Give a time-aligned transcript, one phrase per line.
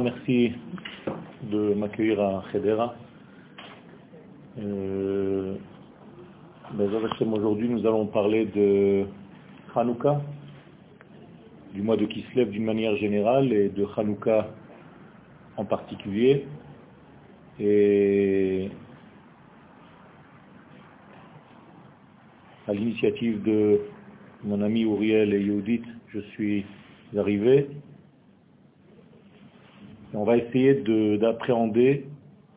[0.00, 0.52] merci
[1.42, 2.94] de m'accueillir à Khedera.
[4.58, 5.54] Euh,
[7.32, 9.06] aujourd'hui, nous allons parler de
[9.74, 10.20] Hanouka,
[11.72, 14.50] du mois de Kislev d'une manière générale et de Hanouka
[15.56, 16.44] en particulier.
[17.58, 18.68] Et
[22.68, 23.80] à l'initiative de
[24.44, 26.66] mon ami Uriel et Yehudit, je suis
[30.14, 30.74] On va essayer
[31.18, 32.06] d'appréhender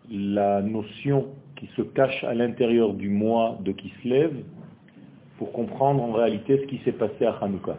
[0.10, 4.32] la notion qui se cache à l'intérieur du mois de Kislev
[5.38, 7.78] pour comprendre en réalité ce qui s'est passé à Hanouka.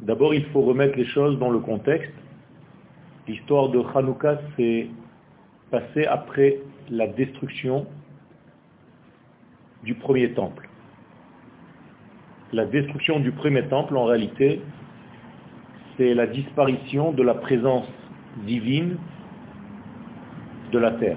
[0.00, 2.12] D'abord, il faut remettre les choses dans le contexte.
[3.28, 4.88] L'histoire de Hanouka s'est
[5.70, 6.58] passée après
[6.90, 7.86] la destruction
[9.82, 10.63] du premier temple.
[12.54, 14.60] La destruction du premier temple, en réalité,
[15.96, 17.88] c'est la disparition de la présence
[18.46, 18.96] divine
[20.70, 21.16] de la terre.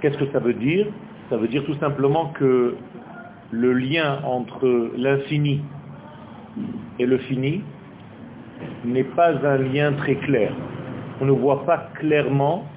[0.00, 0.86] Qu'est-ce que ça veut dire?
[1.30, 2.76] Ça veut dire tout simplement que
[3.50, 5.62] le lien entre l'infini
[7.00, 7.64] et le fini
[8.84, 10.52] n'est pas un lien très clair.
[11.20, 12.68] On ne voit pas clairement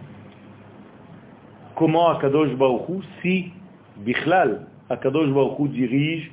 [1.75, 3.51] comment Akadosh Baruch si
[3.97, 6.31] Bichlal, Akadosh Baruch dirige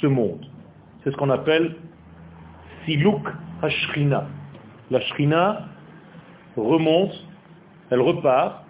[0.00, 0.46] ce monde.
[1.02, 1.74] C'est ce qu'on appelle
[2.84, 3.26] Siluk
[3.60, 4.26] Hashrina.
[4.90, 5.68] La Shrina
[6.56, 7.12] remonte,
[7.90, 8.64] elle repart.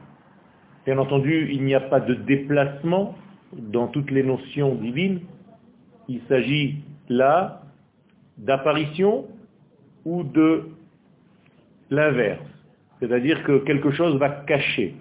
[0.86, 3.14] Bien entendu, il n'y a pas de déplacement
[3.52, 5.20] dans toutes les notions divines.
[6.08, 7.62] Il s'agit là
[8.38, 9.26] d'apparition
[10.04, 10.68] ou de
[11.90, 12.40] l'inverse.
[13.00, 14.94] C'est-à-dire que quelque chose va cacher.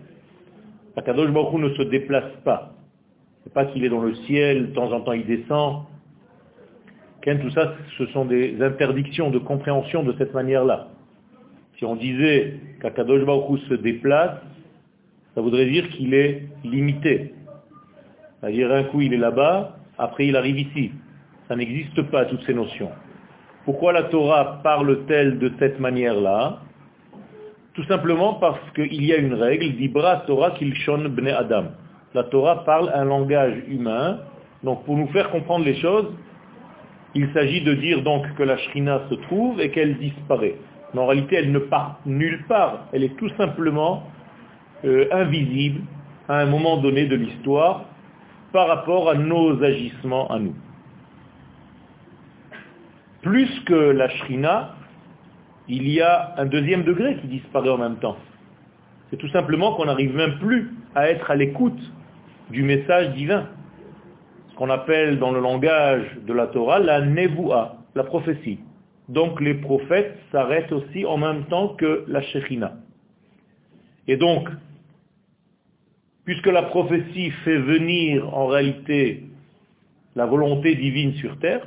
[0.97, 2.73] Akadosh Baruch ne se déplace pas.
[3.43, 5.83] C'est pas qu'il est dans le ciel, de temps en temps il descend.
[7.23, 10.87] Tout ça, ce sont des interdictions de compréhension de cette manière-là.
[11.77, 13.21] Si on disait qu'Akadosh
[13.69, 14.37] se déplace,
[15.35, 17.33] ça voudrait dire qu'il est limité.
[18.39, 20.91] C'est-à-dire un coup il est là-bas, après il arrive ici.
[21.47, 22.89] Ça n'existe pas, toutes ces notions.
[23.65, 26.59] Pourquoi la Torah parle-t-elle de cette manière-là?
[27.73, 31.65] Tout simplement parce qu'il y a une règle, Dibra Torah Kilshon Bne Adam.
[32.13, 34.19] La Torah parle un langage humain,
[34.63, 36.07] donc pour nous faire comprendre les choses,
[37.15, 40.55] il s'agit de dire donc que la Shrina se trouve et qu'elle disparaît.
[40.93, 44.03] Mais en réalité, elle ne part nulle part, elle est tout simplement
[44.83, 45.81] euh, invisible
[46.27, 47.85] à un moment donné de l'histoire
[48.51, 50.55] par rapport à nos agissements à nous.
[53.21, 54.75] Plus que la shrina,
[55.69, 58.17] il y a un deuxième degré qui disparaît en même temps.
[59.09, 61.79] C'est tout simplement qu'on n'arrive même plus à être à l'écoute
[62.51, 63.47] du message divin.
[64.49, 68.59] Ce qu'on appelle dans le langage de la Torah la nevoua, la prophétie.
[69.09, 72.73] Donc les prophètes s'arrêtent aussi en même temps que la Shekhinah.
[74.07, 74.49] Et donc,
[76.25, 79.23] puisque la prophétie fait venir en réalité
[80.15, 81.65] la volonté divine sur terre,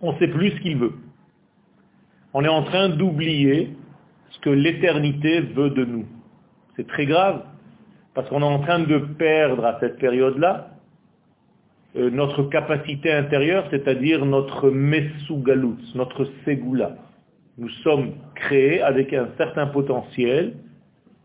[0.00, 0.94] on ne sait plus ce qu'il veut.
[2.34, 3.70] On est en train d'oublier
[4.30, 6.06] ce que l'éternité veut de nous.
[6.76, 7.44] C'est très grave,
[8.14, 10.68] parce qu'on est en train de perdre à cette période-là
[11.96, 16.96] euh, notre capacité intérieure, c'est-à-dire notre mesugalut, notre segula.
[17.58, 20.54] Nous sommes créés avec un certain potentiel,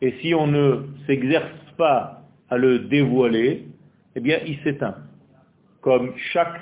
[0.01, 3.65] et si on ne s'exerce pas à le dévoiler,
[4.15, 4.95] eh bien il s'éteint.
[5.81, 6.59] Comme chaque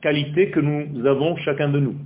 [0.00, 1.96] qualité que nous avons chacun de nous.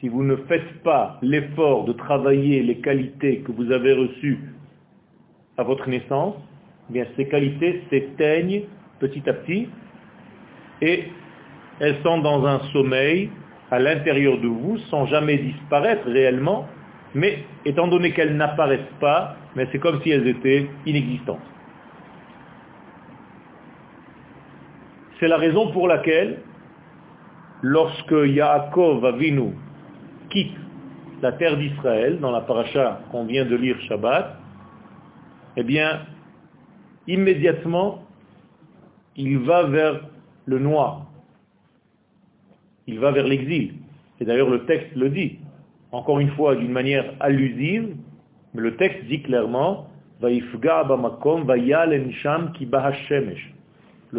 [0.00, 4.38] Si vous ne faites pas l'effort de travailler les qualités que vous avez reçues
[5.56, 6.34] à votre naissance,
[6.90, 8.64] bien ces qualités s'éteignent
[9.00, 9.68] petit à petit
[10.80, 11.04] et
[11.80, 13.30] elles sont dans un sommeil
[13.70, 16.66] à l'intérieur de vous sans jamais disparaître réellement,
[17.14, 21.38] mais étant donné qu'elles n'apparaissent pas, mais c'est comme si elles étaient inexistantes.
[25.20, 26.38] C'est la raison pour laquelle
[27.62, 29.52] lorsque Yaakov Avinu
[30.30, 30.56] quitte
[31.20, 34.36] la terre d'Israël, dans la paracha qu'on vient de lire Shabbat,
[35.56, 36.02] eh bien,
[37.08, 38.04] immédiatement,
[39.16, 40.06] il va vers
[40.46, 41.06] le noir.
[42.86, 43.74] Il va vers l'exil.
[44.20, 45.38] Et d'ailleurs, le texte le dit.
[45.90, 47.96] Encore une fois, d'une manière allusive,
[48.54, 49.88] mais le texte dit clairement,
[50.20, 50.40] le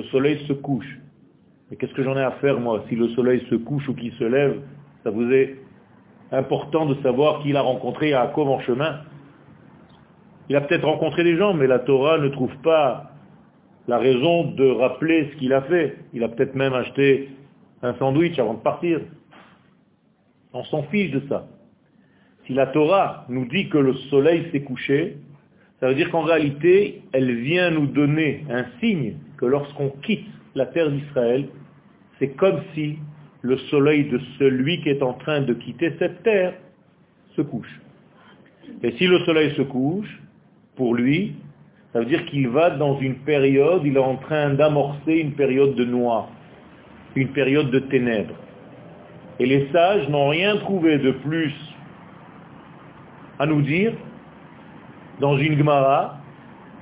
[0.04, 1.00] soleil se couche.
[1.70, 4.14] Mais qu'est-ce que j'en ai à faire, moi Si le soleil se couche ou qu'il
[4.14, 4.62] se lève,
[5.04, 5.58] ça vous est
[6.32, 9.00] important de savoir qu'il a rencontré Yaakov en chemin.
[10.50, 13.12] Il a peut-être rencontré des gens, mais la Torah ne trouve pas
[13.88, 15.98] la raison de rappeler ce qu'il a fait.
[16.14, 17.30] Il a peut-être même acheté
[17.84, 19.00] un sandwich avant de partir.
[20.54, 21.48] On s'en fiche de ça.
[22.46, 25.18] Si la Torah nous dit que le soleil s'est couché,
[25.80, 30.66] ça veut dire qu'en réalité, elle vient nous donner un signe que lorsqu'on quitte la
[30.66, 31.48] terre d'Israël,
[32.18, 32.98] c'est comme si
[33.42, 36.56] le soleil de celui qui est en train de quitter cette terre
[37.36, 37.80] se couche.
[38.84, 40.20] Et si le soleil se couche,
[40.80, 41.34] pour lui,
[41.92, 45.76] ça veut dire qu'il va dans une période, il est en train d'amorcer une période
[45.76, 46.30] de noir,
[47.18, 48.36] une période de ténèbres.
[49.40, 51.54] Et les sages n'ont rien trouvé de plus
[53.40, 53.92] à nous dire
[55.20, 56.20] dans une Gemara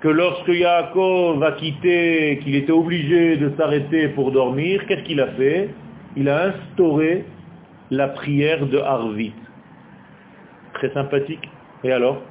[0.01, 5.31] que lorsque Yaakov a quitté, qu'il était obligé de s'arrêter pour dormir, qu'est-ce qu'il a
[5.31, 5.69] fait?
[6.15, 7.25] Il a instauré
[7.89, 9.33] la prière de Harvit.
[10.75, 11.49] Très sympathique.
[11.83, 12.21] Et alors?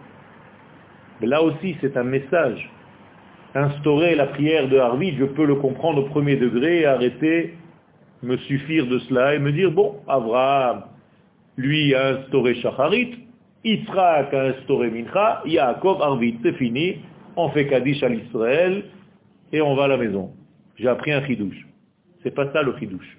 [1.23, 2.71] Là aussi, c'est un message.
[3.55, 7.55] Instaurer la prière de Harvit, je peux le comprendre au premier degré et arrêter,
[8.23, 10.85] me suffire de cela et me dire, bon, Abraham,
[11.57, 13.15] lui a instauré Shacharit,
[13.65, 16.99] Yitzhak a instauré Mincha, Yaakov, Arvit, c'est fini,
[17.37, 18.85] on fait Kaddish à l'Israël
[19.53, 20.33] et on va à la maison.
[20.77, 21.67] J'ai appris un chidouche.
[22.23, 23.19] C'est pas ça le chidouche.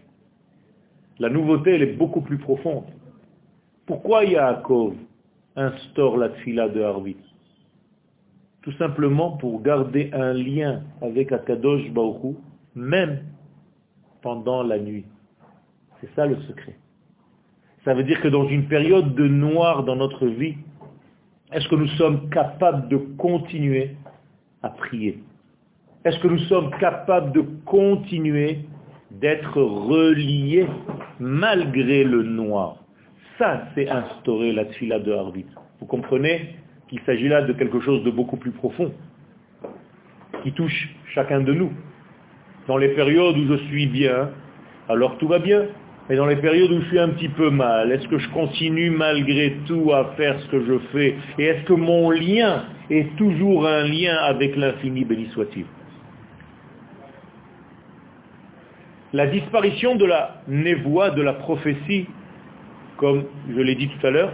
[1.19, 2.85] La nouveauté, elle est beaucoup plus profonde.
[3.87, 4.93] Pourquoi Yaakov
[5.55, 7.17] instaure la tfila de Arvit
[8.67, 12.35] Tout simplement pour garder un lien avec Akadosh Baruch
[12.75, 13.19] même
[14.21, 15.05] pendant la nuit.
[16.01, 16.75] C'est ça le secret.
[17.85, 20.55] Ça veut dire que dans une période de noir dans notre vie,
[21.53, 23.91] est-ce que nous sommes capables de continuer
[24.61, 25.23] à prier?
[26.03, 28.65] Est-ce que nous sommes capables de continuer
[29.11, 30.67] d'être reliés
[31.21, 32.83] malgré le noir?
[33.37, 35.45] Ça, c'est instaurer la tfila de Harvit.
[35.79, 36.57] Vous comprenez?
[36.89, 38.93] Qu'il s'agit là de quelque chose de beaucoup plus profond,
[40.43, 41.71] qui touche chacun de nous.
[42.67, 44.29] Dans les périodes où je suis bien,
[44.89, 45.65] alors tout va bien.
[46.09, 48.89] Mais dans les périodes où je suis un petit peu mal, est-ce que je continue
[48.89, 51.15] malgré tout à faire ce que je fais?
[51.37, 55.65] Et est-ce que mon lien est toujours un lien avec l'infini, béni soit-il?
[59.11, 62.07] La disparition de la névoie, de la prophétie,
[62.95, 64.31] comme je l'ai dit tout à l'heure,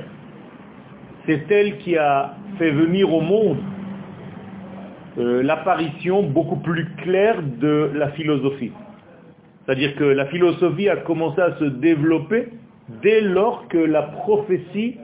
[1.25, 3.57] c'est elle qui a fait venir au monde
[5.17, 8.71] euh, l'apparition beaucoup plus claire de la philosophie.
[9.65, 12.47] C'est-à-dire que la philosophie a commencé à se développer
[13.01, 14.97] dès lors que la prophétie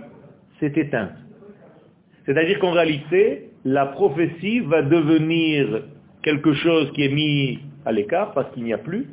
[0.60, 1.14] s'est éteinte.
[2.26, 5.84] C'est-à-dire qu'en réalité, la prophétie va devenir
[6.24, 9.08] quelque chose qui est mis à l'écart parce qu'il n'y a plus.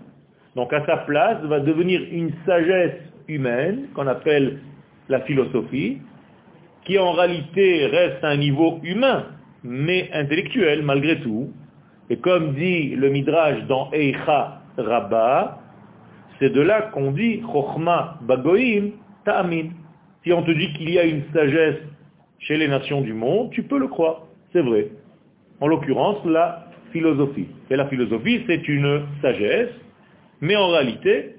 [0.57, 2.99] Donc à sa place va devenir une sagesse
[3.29, 4.61] humaine qu'on appelle
[5.09, 5.99] la philosophie,
[6.87, 9.27] qui en réalité reste à un niveau humain,
[9.63, 11.53] mais intellectuel malgré tout.
[12.09, 15.59] Et comme dit le Midrash dans Eicha Rabba,
[16.39, 18.91] c'est de là qu'on dit Chochma Bagoim
[19.25, 19.71] Ta'amin.
[20.23, 21.81] Si on te dit qu'il y a une sagesse
[22.39, 24.23] chez les nations du monde, tu peux le croire.
[24.53, 24.89] C'est vrai.
[25.61, 27.49] En l'occurrence, la philosophie.
[27.71, 29.73] Et la philosophie, c'est une sagesse,
[30.41, 31.37] mais en réalité,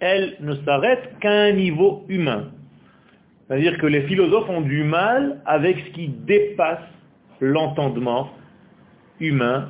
[0.00, 2.50] elle ne s'arrête qu'à un niveau humain.
[3.46, 6.88] C'est-à-dire que les philosophes ont du mal avec ce qui dépasse
[7.40, 8.30] l'entendement
[9.20, 9.68] humain,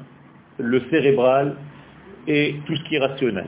[0.58, 1.56] le cérébral
[2.28, 3.46] et tout ce qui est rationnel.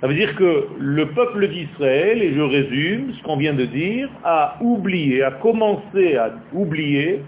[0.00, 4.08] Ça veut dire que le peuple d'Israël, et je résume ce qu'on vient de dire,
[4.22, 7.22] a oublié, a commencé à oublier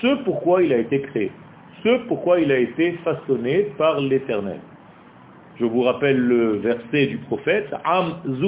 [0.00, 1.30] ce pourquoi il a été créé,
[1.82, 4.60] ce pourquoi il a été façonné par l'Éternel.
[5.56, 8.42] Je vous rappelle le verset du prophète, Je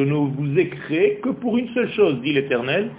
[0.00, 2.90] ne vous ai créé que pour une seule chose, dit l'Éternel,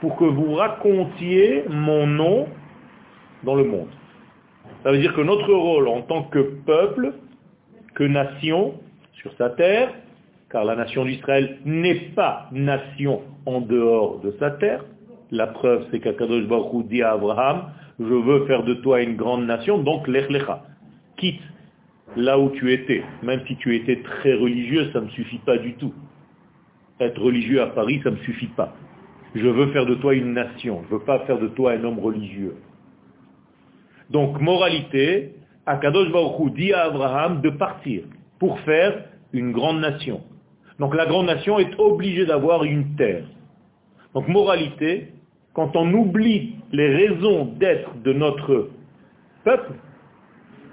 [0.00, 2.46] pour que vous racontiez mon nom
[3.42, 3.88] dans le monde.
[4.82, 7.12] Ça veut dire que notre rôle en tant que peuple,
[7.94, 8.74] que nation
[9.14, 9.92] sur sa terre,
[10.50, 14.84] car la nation d'Israël n'est pas nation en dehors de sa terre,
[15.30, 17.64] la preuve c'est qu'Akadosh Baruch dit à Abraham,
[17.98, 20.62] je veux faire de toi une grande nation, donc lech lecha.
[21.20, 21.40] Quitte
[22.16, 25.58] là où tu étais, même si tu étais très religieux, ça ne me suffit pas
[25.58, 25.94] du tout.
[26.98, 28.74] Être religieux à Paris, ça ne me suffit pas.
[29.34, 31.84] Je veux faire de toi une nation, je ne veux pas faire de toi un
[31.84, 32.56] homme religieux.
[34.10, 35.36] Donc, moralité,
[35.66, 38.02] Akadosh Baruch dit à Abraham de partir
[38.40, 40.22] pour faire une grande nation.
[40.80, 43.24] Donc la grande nation est obligée d'avoir une terre.
[44.14, 45.12] Donc moralité,
[45.52, 48.70] quand on oublie les raisons d'être de notre
[49.44, 49.74] peuple,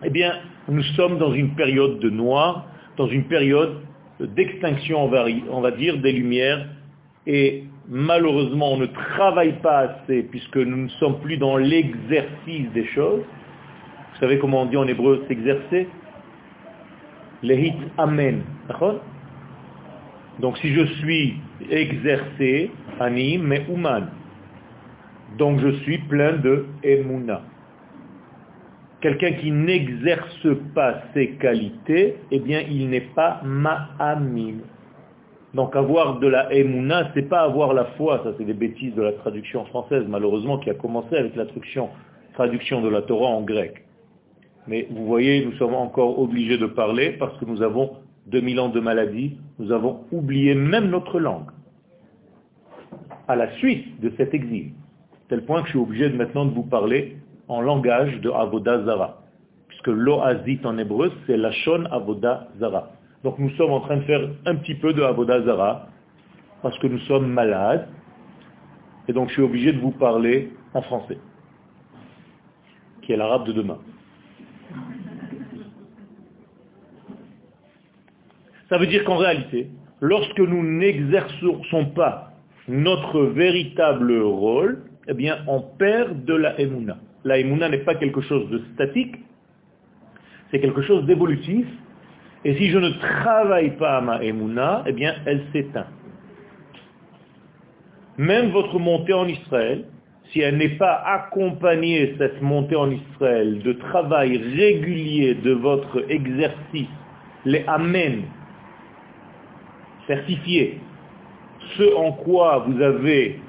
[0.03, 0.33] eh bien,
[0.69, 3.81] nous sommes dans une période de noir, dans une période
[4.19, 5.09] d'extinction,
[5.51, 6.67] on va dire, des lumières,
[7.25, 12.85] et malheureusement, on ne travaille pas assez puisque nous ne sommes plus dans l'exercice des
[12.87, 13.21] choses.
[13.21, 15.87] Vous savez comment on dit en hébreu s'exercer?
[17.43, 18.43] Lehit amen.
[20.39, 21.35] Donc si je suis
[21.69, 24.09] exercé, ani mais human.
[25.37, 27.41] Donc je suis plein de emuna.
[28.99, 34.55] Quelqu'un qui n'exerce pas ses qualités, eh bien il n'est pas ma'amin.
[35.53, 39.01] Donc avoir de la emuna, c'est pas avoir la foi, ça c'est des bêtises de
[39.01, 41.89] la traduction française, malheureusement, qui a commencé avec la traduction,
[42.33, 43.85] traduction de la Torah en grec.
[44.67, 48.69] Mais vous voyez, nous sommes encore obligés de parler parce que nous avons 2000 ans
[48.69, 51.49] de maladie, nous avons oublié même notre langue.
[53.27, 54.71] À la suite de cet exil,
[55.29, 58.83] tel point que je suis obligé de maintenant de vous parler en langage de Avoda
[58.83, 59.21] Zara.
[59.67, 62.91] Puisque l'oazit en hébreu, c'est la shon Avoda Zara.
[63.23, 65.87] Donc nous sommes en train de faire un petit peu de Avoda Zara,
[66.61, 67.87] parce que nous sommes malades,
[69.07, 71.17] et donc je suis obligé de vous parler en français,
[73.01, 73.77] qui est l'arabe de demain.
[78.69, 79.69] Ça veut dire qu'en réalité,
[80.01, 82.33] lorsque nous n'exerçons pas
[82.67, 86.97] notre véritable rôle, eh bien, on perd de la émouna.
[87.27, 89.17] La émouna n'est pas quelque chose de statique,
[90.49, 91.67] c'est quelque chose d'évolutif.
[92.45, 95.87] Et si je ne travaille pas ma émouna, eh bien, elle s'éteint.
[98.17, 99.83] Même votre montée en Israël,
[100.31, 106.87] si elle n'est pas accompagnée, cette montée en Israël, de travail régulier de votre exercice,
[107.43, 108.21] les amen,
[110.07, 110.79] certifié
[111.77, 113.41] ce en quoi vous avez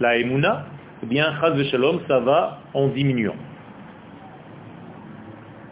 [0.00, 0.64] la emuna,
[1.02, 1.32] eh bien,
[1.70, 3.36] shalom, ça va en diminuant.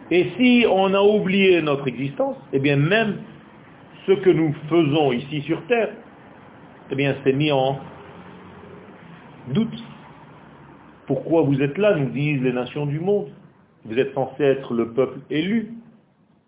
[0.09, 3.17] Et si on a oublié notre existence, eh bien, même
[4.05, 5.89] ce que nous faisons ici sur terre,
[6.91, 7.79] eh bien, c'est mis en
[9.53, 9.83] doute.
[11.07, 13.29] Pourquoi vous êtes là, nous disent les nations du monde?
[13.85, 15.73] Vous êtes censé être le peuple élu.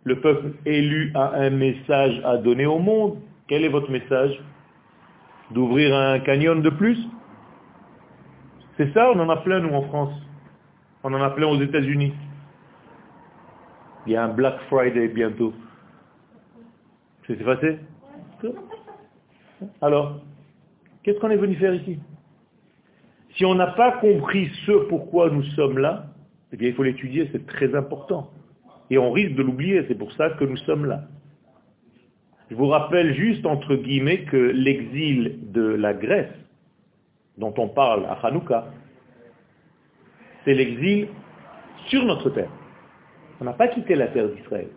[0.04, 3.18] Le peuple élu a un message à donner au monde.
[3.48, 4.42] Quel est votre message?
[5.52, 6.98] D'ouvrir un canyon de plus?
[8.80, 10.14] C'est ça, on en a plein nous en France.
[11.04, 12.14] On en a plein aux États-Unis.
[14.08, 15.54] Il y a un Black Friday bientôt.
[17.28, 17.78] C'est passé?
[19.82, 20.22] Alors,
[21.04, 22.00] qu'est-ce qu'on est venu faire ici?
[23.36, 26.06] Si on n'a pas compris ce pourquoi nous sommes là,
[26.54, 28.32] eh bien il faut l'étudier, c'est très important.
[28.90, 31.04] Et on risque de l'oublier, c'est pour ça que nous sommes là.
[32.50, 36.32] Je vous rappelle juste, entre guillemets, que l'exil de la Grèce,
[37.40, 38.66] dont on parle à Hanouka,
[40.44, 41.08] c'est l'exil
[41.88, 42.52] sur notre terre.
[43.40, 44.68] On n'a pas quitté la terre d'Israël.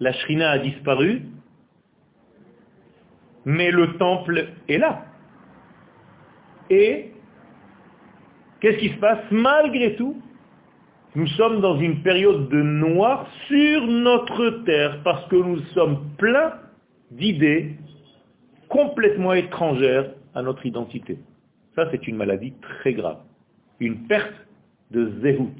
[0.00, 1.22] La Shrina a disparu,
[3.44, 5.04] mais le temple est là.
[6.68, 7.12] Et
[8.60, 10.20] qu'est-ce qui se passe Malgré tout,
[11.14, 16.54] nous sommes dans une période de noir sur notre terre parce que nous sommes pleins
[17.10, 17.76] d'idées
[18.68, 21.18] complètement étrangères à notre identité.
[21.74, 23.18] Ça, c'est une maladie très grave.
[23.80, 24.34] Une perte
[24.90, 25.54] de zéhout,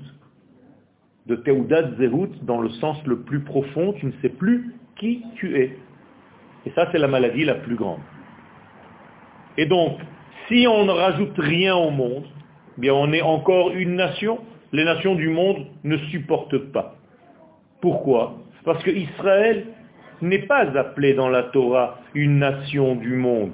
[1.27, 5.57] de teudat zéhout dans le sens le plus profond, tu ne sais plus qui tu
[5.57, 5.77] es.
[6.67, 8.01] Et ça, c'est la maladie la plus grande.
[9.57, 9.99] Et donc,
[10.49, 12.25] si on ne rajoute rien au monde,
[12.79, 14.39] bien on est encore une nation
[14.73, 16.97] les nations du monde ne supportent pas.
[17.81, 18.39] Pourquoi?
[18.65, 19.67] Parce que Israël
[20.23, 23.53] n'est pas appelé dans la Torah une nation du monde,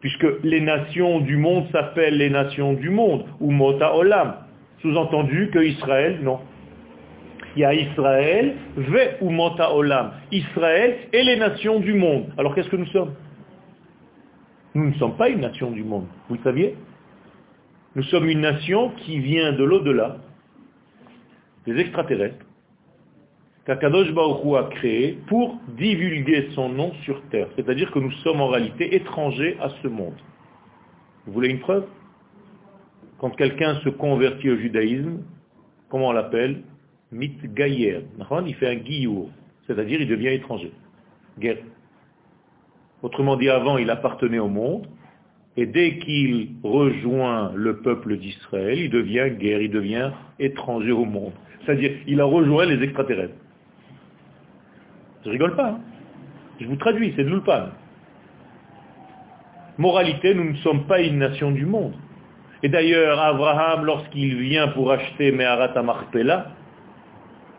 [0.00, 4.34] puisque les nations du monde s'appellent les nations du monde, ou Mota Olam.
[4.82, 6.40] Sous-entendu que Israël, non.
[7.56, 10.12] Il y a Israël, Ve ou Mota Olam.
[10.30, 12.26] Israël et les nations du monde.
[12.38, 13.14] Alors qu'est-ce que nous sommes?
[14.74, 16.76] Nous ne sommes pas une nation du monde, vous le saviez?
[17.96, 20.18] Nous sommes une nation qui vient de l'au-delà,
[21.66, 22.44] des extraterrestres,
[23.68, 27.48] qu'Akadosh Baruch a créé pour divulguer son nom sur Terre.
[27.54, 30.16] C'est-à-dire que nous sommes en réalité étrangers à ce monde.
[31.26, 31.84] Vous voulez une preuve?
[33.18, 35.18] Quand quelqu'un se convertit au judaïsme,
[35.90, 36.62] comment on l'appelle?
[37.12, 38.00] Mitgayer.
[38.46, 39.28] Il fait un guillour,
[39.66, 40.72] c'est-à-dire il devient étranger.
[41.38, 41.58] Guerre.
[43.02, 44.86] Autrement dit, avant, il appartenait au monde,
[45.58, 51.32] et dès qu'il rejoint le peuple d'Israël, il devient guerre, il devient étranger au monde.
[51.66, 53.34] C'est-à-dire, il a rejoint les extraterrestres.
[55.28, 55.68] Je rigole pas.
[55.72, 55.80] Hein.
[56.58, 57.66] Je vous traduis, c'est de l'ulpan.
[59.76, 61.92] Moralité, nous ne sommes pas une nation du monde.
[62.62, 66.52] Et d'ailleurs, Abraham, lorsqu'il vient pour acheter Meharat Marpella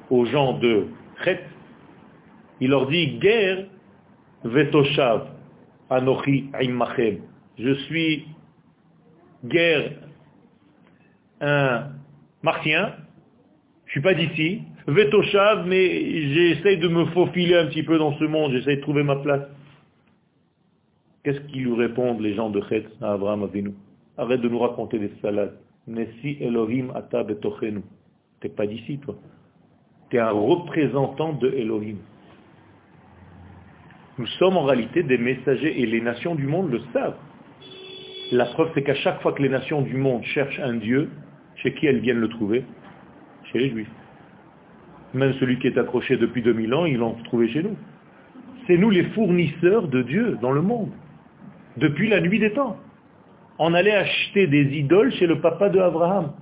[0.09, 0.87] aux gens de
[1.23, 1.41] Chet,
[2.59, 3.65] il leur dit, guerre
[4.43, 5.27] vetoshav
[5.91, 7.19] anochi imachem.
[7.59, 8.27] Je suis
[9.45, 9.91] guerre
[11.39, 11.89] un
[12.41, 12.95] martien
[13.89, 18.17] je ne suis pas d'ici, Vetoshav, mais j'essaye de me faufiler un petit peu dans
[18.17, 19.43] ce monde, j'essaye de trouver ma place.
[21.23, 23.73] Qu'est-ce qu'ils lui répondent, les gens de Chet à Abraham Avinu?
[24.17, 25.55] Arrête de nous raconter des salades.
[25.87, 27.81] Nessi Elohim ata betochenu.
[28.39, 29.15] T'es pas d'ici, toi.
[30.09, 31.97] Tu es un représentant de Elohim.
[34.17, 37.17] Nous sommes en réalité des messagers et les nations du monde le savent.
[38.31, 41.09] La preuve, c'est qu'à chaque fois que les nations du monde cherchent un Dieu,
[41.55, 42.63] chez qui elles viennent le trouver?
[43.51, 43.91] Chez les Juifs.
[45.13, 47.75] Même celui qui est accroché depuis 2000 ans, ils l'ont trouvé chez nous.
[48.67, 50.91] C'est nous les fournisseurs de Dieu dans le monde,
[51.77, 52.77] depuis la nuit des temps.
[53.57, 56.33] On allait acheter des idoles chez le papa de Abraham.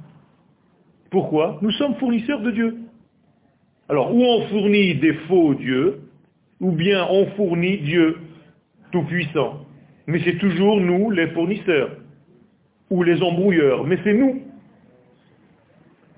[1.09, 1.57] Pourquoi?
[1.61, 2.77] Nous sommes fournisseurs de Dieu.
[3.89, 6.01] Alors, ou on fournit des faux dieux,
[6.59, 8.17] ou bien on fournit Dieu
[8.91, 9.65] tout-puissant.
[10.07, 11.91] Mais c'est toujours nous les fournisseurs,
[12.89, 14.41] ou les embrouilleurs, mais c'est nous.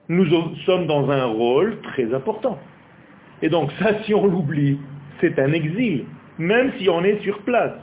[0.09, 0.25] Nous
[0.65, 2.57] sommes dans un rôle très important.
[3.43, 4.79] Et donc ça, si on l'oublie,
[5.21, 6.05] c'est un exil,
[6.39, 7.75] même si on est sur place.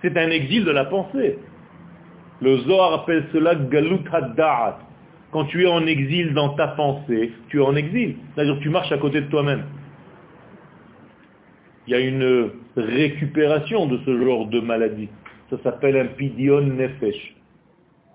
[0.00, 1.38] C'est un exil de la pensée.
[2.40, 4.00] Le Zohar appelle cela galut
[4.36, 4.78] da'at.
[5.30, 8.16] Quand tu es en exil dans ta pensée, tu es en exil.
[8.34, 9.64] C'est-à-dire que tu marches à côté de toi-même.
[11.86, 15.08] Il y a une récupération de ce genre de maladie.
[15.50, 17.36] Ça s'appelle un pidion nefesh.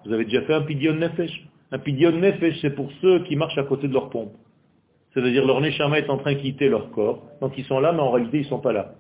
[0.06, 1.51] Vous avez déjà fait un pidion nefesh?
[1.72, 4.34] Un pidion nefesh, c'est pour ceux qui marchent à côté de leur pompe.
[5.14, 7.24] C'est-à-dire leur neshama est en train de quitter leur corps.
[7.42, 8.96] Donc ils sont là, mais en réalité ils ne sont pas là.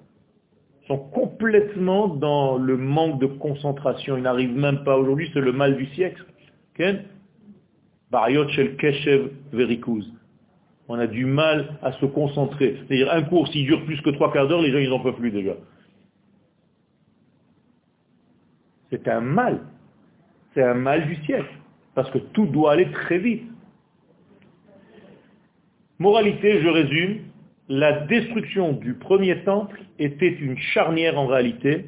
[0.84, 4.18] Ils sont complètement dans le manque de concentration.
[4.18, 4.98] Ils n'arrivent même pas.
[4.98, 6.26] Aujourd'hui, c'est le mal du siècle.
[10.88, 12.78] On a du mal à se concentrer.
[12.80, 15.16] C'est-à-dire un cours, s'il dure plus que trois quarts d'heure, les gens, ils n'en peuvent
[15.16, 15.54] plus déjà.
[18.90, 19.62] C'est un mal.
[20.54, 21.61] C'est un mal du siècle.
[21.96, 23.44] Parce que tout doit aller très vite.
[26.00, 27.20] Moralité, je résume,
[27.70, 31.86] la destruction du premier temple était une charnière en réalité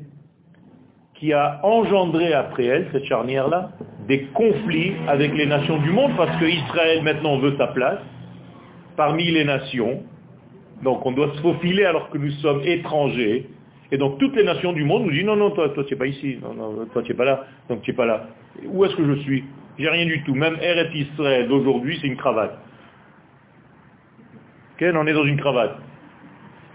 [1.15, 3.71] qui a engendré après elle, cette charnière-là,
[4.07, 7.99] des conflits avec les nations du monde parce qu'Israël maintenant veut sa place
[8.95, 10.03] parmi les nations.
[10.83, 13.49] Donc on doit se faufiler alors que nous sommes étrangers.
[13.91, 15.97] Et donc toutes les nations du monde nous disent non, non, toi, toi tu n'es
[15.97, 18.27] pas ici, non, non, toi tu n'es pas là, donc tu n'es pas là.
[18.65, 19.43] Où est-ce que je suis?
[19.77, 20.35] J'ai rien du tout.
[20.35, 22.57] Même Eretz Israël d'aujourd'hui, c'est une cravate.
[24.81, 25.77] on est dans une cravate.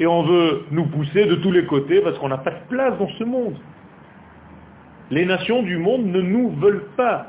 [0.01, 2.97] Et on veut nous pousser de tous les côtés parce qu'on n'a pas de place
[2.99, 3.57] dans ce monde.
[5.11, 7.29] Les nations du monde ne nous veulent pas.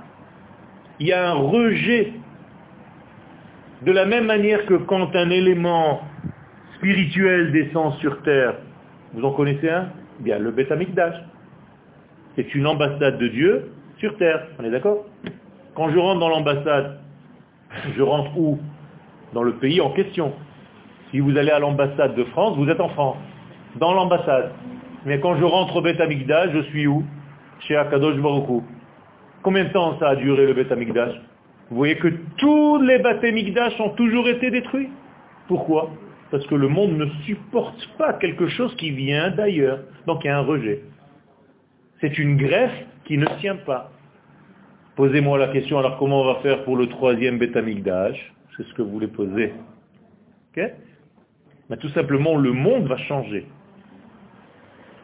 [0.99, 2.13] Il y a un rejet.
[3.84, 6.01] De la même manière que quand un élément
[6.75, 8.55] spirituel descend sur terre,
[9.13, 9.89] vous en connaissez un?
[10.19, 10.71] Bien, le Beth
[12.36, 14.47] C'est une ambassade de Dieu sur terre.
[14.60, 15.05] On est d'accord?
[15.75, 16.99] Quand je rentre dans l'ambassade,
[17.95, 18.60] je rentre où?
[19.34, 20.34] Dans le pays en question.
[21.12, 23.17] Si vous allez à l'ambassade de France, vous êtes en France,
[23.77, 24.51] dans l'ambassade.
[25.05, 27.03] Mais quand je rentre au Beth je suis où?
[27.62, 28.63] Chez Akadosh Baruch
[29.41, 30.73] Combien de temps ça a duré le Beth
[31.69, 33.23] Vous voyez que tous les Beth
[33.79, 34.89] ont toujours été détruits.
[35.47, 35.89] Pourquoi?
[36.32, 39.79] Parce que le monde ne supporte pas quelque chose qui vient d'ailleurs.
[40.05, 40.84] Donc il y a un rejet.
[42.01, 43.91] C'est une greffe qui ne tient pas.
[44.99, 48.17] Posez-moi la question, alors comment on va faire pour le troisième Beth Amikdash
[48.57, 49.53] C'est ce que vous voulez poser.
[50.57, 53.45] Mais Tout simplement, le monde va changer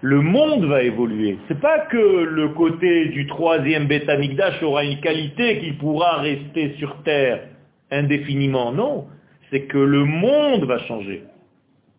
[0.01, 1.37] le monde va évoluer.
[1.47, 4.17] Ce n'est pas que le côté du troisième bêta
[4.63, 7.47] aura une qualité qui pourra rester sur Terre
[7.89, 8.73] indéfiniment.
[8.73, 9.05] Non,
[9.49, 11.23] c'est que le monde va changer.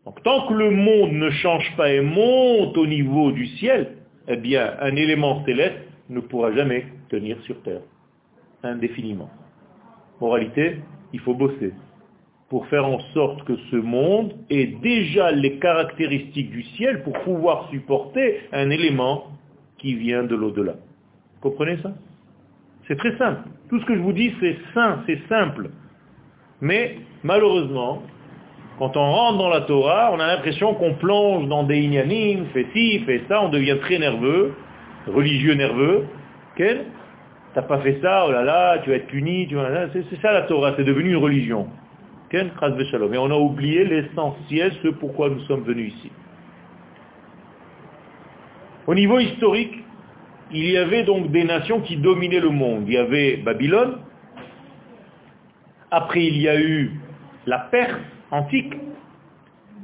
[0.04, 3.96] Donc tant que le monde ne change pas et monte au niveau du ciel,
[4.28, 5.78] eh bien un élément céleste
[6.10, 7.82] ne pourra jamais tenir sur Terre
[8.62, 9.30] indéfiniment.
[10.20, 10.80] Moralité,
[11.12, 11.72] il faut bosser
[12.48, 17.68] pour faire en sorte que ce monde ait déjà les caractéristiques du ciel pour pouvoir
[17.70, 19.26] supporter un élément
[19.78, 20.74] qui vient de l'au-delà.
[21.40, 21.92] Comprenez ça?
[22.86, 23.48] C'est très simple.
[23.68, 25.70] Tout ce que je vous dis, c'est simple, c'est simple.
[26.60, 28.02] Mais malheureusement,
[28.78, 32.66] quand on rentre dans la Torah, on a l'impression qu'on plonge dans des inyanim, fait
[32.72, 34.54] ci, fait ça, on devient très nerveux,
[35.08, 36.04] religieux nerveux.
[36.56, 36.86] Quel
[37.56, 39.56] T'as pas fait ça, oh là là, tu vas être puni, tu
[39.94, 41.66] c'est ça la Torah, c'est devenu une religion.
[42.30, 42.42] Et
[43.18, 46.12] on a oublié l'essentiel, ce pourquoi nous sommes venus ici.
[48.86, 49.72] Au niveau historique,
[50.50, 52.84] il y avait donc des nations qui dominaient le monde.
[52.88, 54.00] Il y avait Babylone,
[55.90, 56.90] après il y a eu
[57.46, 57.96] la Perse
[58.32, 58.74] antique,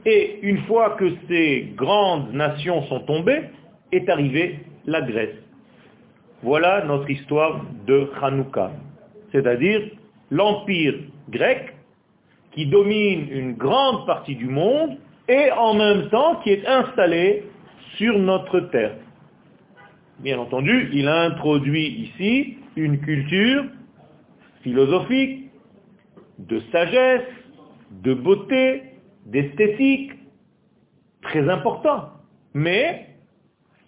[0.05, 3.45] et une fois que ces grandes nations sont tombées,
[3.93, 5.43] est arrivée la Grèce.
[6.43, 8.73] Voilà notre histoire de Hanouka,
[9.31, 9.83] c'est-à-dire
[10.31, 10.95] l'empire
[11.31, 11.75] grec
[12.53, 14.97] qui domine une grande partie du monde
[15.29, 17.45] et en même temps qui est installé
[17.97, 18.97] sur notre terre.
[20.19, 23.65] Bien entendu, il a introduit ici une culture
[24.63, 25.51] philosophique,
[26.39, 27.23] de sagesse,
[27.91, 28.83] de beauté,
[29.27, 30.13] d'esthétique,
[31.23, 32.11] très important.
[32.55, 33.12] Mais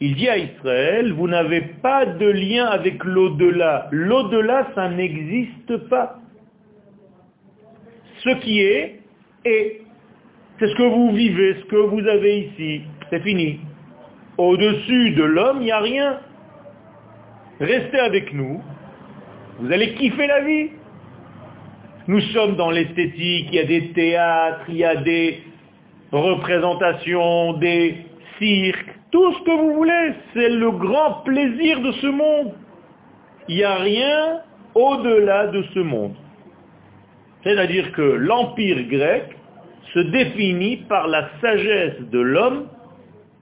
[0.01, 3.89] il dit à Israël, vous n'avez pas de lien avec l'au-delà.
[3.93, 6.19] L'au-delà, ça n'existe pas.
[8.19, 9.01] Ce qui est,
[9.45, 9.81] est.
[10.59, 12.83] C'est ce que vous vivez, ce que vous avez ici.
[13.11, 13.61] C'est fini.
[14.37, 16.21] Au-dessus de l'homme, il n'y a rien.
[17.61, 18.61] Restez avec nous.
[19.61, 20.71] Vous allez kiffer la vie.
[22.07, 25.43] Nous sommes dans l'esthétique, il y a des théâtres, il y a des
[26.13, 27.97] représentations, des
[28.39, 30.13] cirques, tout ce que vous voulez.
[30.35, 32.53] C'est le grand plaisir de ce monde.
[33.49, 34.41] Il n'y a rien
[34.75, 36.17] au-delà de ce monde.
[37.45, 39.37] C'est-à-dire que l'empire grec
[39.93, 42.67] se définit par la sagesse de l'homme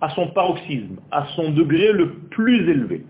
[0.02, 3.06] à son paroxysme, à son degré le plus élevé.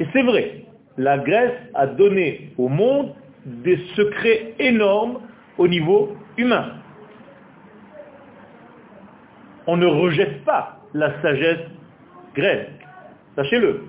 [0.00, 0.64] Et c'est vrai,
[0.98, 5.20] la Grèce a donné au monde des secrets énormes
[5.58, 6.72] au niveau humain.
[9.68, 11.66] On ne rejette pas la sagesse
[12.34, 12.70] grecque,
[13.36, 13.84] sachez-le.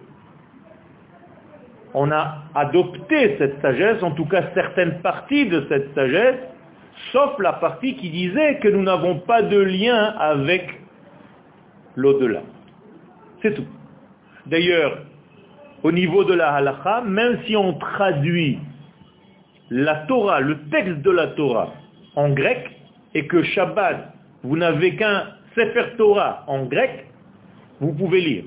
[1.94, 6.40] On a adopté cette sagesse, en tout cas certaines parties de cette sagesse,
[7.12, 10.82] sauf la partie qui disait que nous n'avons pas de lien avec
[11.96, 12.42] l'au-delà.
[13.42, 13.68] C'est tout.
[14.46, 15.00] D'ailleurs,
[15.84, 18.60] au niveau de la halakha, même si on traduit
[19.70, 21.74] la Torah, le texte de la Torah
[22.16, 22.70] en grec,
[23.14, 24.14] et que Shabbat,
[24.44, 27.08] vous n'avez qu'un Sefer Torah en grec,
[27.80, 28.44] vous pouvez lire.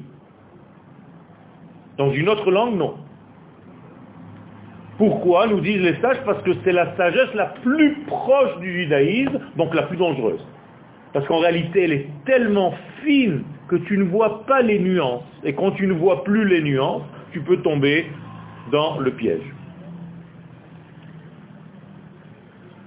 [1.99, 2.95] Dans une autre langue, non.
[4.99, 9.41] Pourquoi nous disent les sages Parce que c'est la sagesse la plus proche du judaïsme,
[9.57, 10.45] donc la plus dangereuse.
[11.13, 15.25] Parce qu'en réalité, elle est tellement fine que tu ne vois pas les nuances.
[15.45, 18.07] Et quand tu ne vois plus les nuances, tu peux tomber
[18.73, 19.43] dans le piège.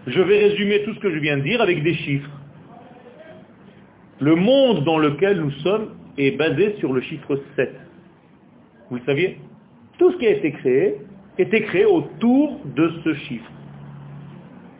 [0.08, 2.29] Je vais résumer tout ce que je viens de dire avec des chiffres.
[4.21, 7.73] Le monde dans lequel nous sommes est basé sur le chiffre 7.
[8.89, 9.39] Vous le saviez?
[9.97, 10.97] Tout ce qui a été créé
[11.38, 13.49] était créé autour de ce chiffre.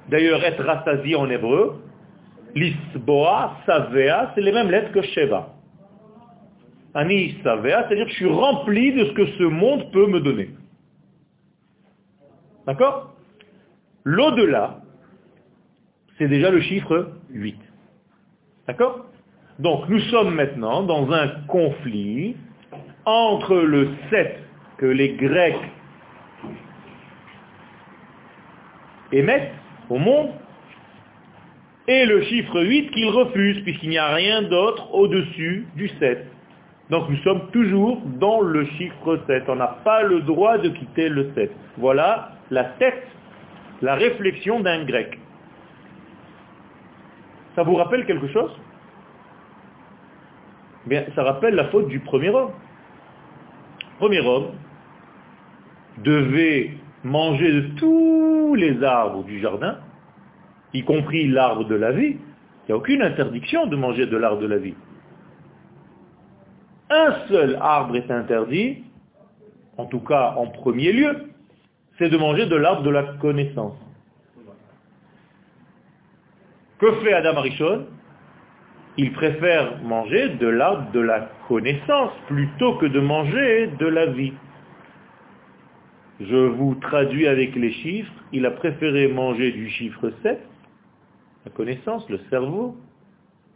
[0.10, 1.82] D'ailleurs, être rassasié en hébreu,
[2.56, 5.56] lisboa, savea, c'est les mêmes lettres que Sheva.
[6.94, 10.50] Ani savea, c'est-à-dire que je suis rempli de ce que ce monde peut me donner.
[12.66, 13.16] D'accord?
[14.04, 14.82] L'au-delà,
[16.18, 17.58] c'est déjà le chiffre 8.
[18.68, 19.09] D'accord?
[19.60, 22.38] Donc nous sommes maintenant dans un conflit
[23.06, 24.40] entre le 7
[24.78, 25.60] que les Grecs
[29.12, 29.52] émettent
[29.90, 30.30] au monde
[31.90, 36.26] et le chiffre 8 qu'ils refusent puisqu'il n'y a rien d'autre au-dessus du 7.
[36.90, 39.44] Donc nous sommes toujours dans le chiffre 7.
[39.50, 41.52] On n'a pas le droit de quitter le 7.
[41.78, 43.08] Voilà la tête,
[43.82, 45.20] la réflexion d'un grec.
[47.56, 48.52] Ça vous rappelle quelque chose?
[50.86, 52.52] Bien, ça rappelle la faute du premier homme.
[53.98, 54.52] Premier homme
[55.98, 59.78] devait manger de tous les arbres du jardin,
[60.74, 62.18] y compris l'arbre de la vie.
[62.18, 64.76] Il n'y a aucune interdiction de manger de l'arbre de la vie.
[66.90, 68.84] Un seul arbre est interdit,
[69.78, 71.30] en tout cas en premier lieu,
[71.98, 73.78] c'est de manger de l'arbre de la connaissance.
[76.80, 77.88] Que fait Adam Arishon?
[79.02, 84.34] Il préfère manger de l'arbre de la connaissance plutôt que de manger de la vie.
[86.20, 88.12] Je vous traduis avec les chiffres.
[88.34, 90.38] Il a préféré manger du chiffre 7,
[91.46, 92.76] la connaissance, le cerveau,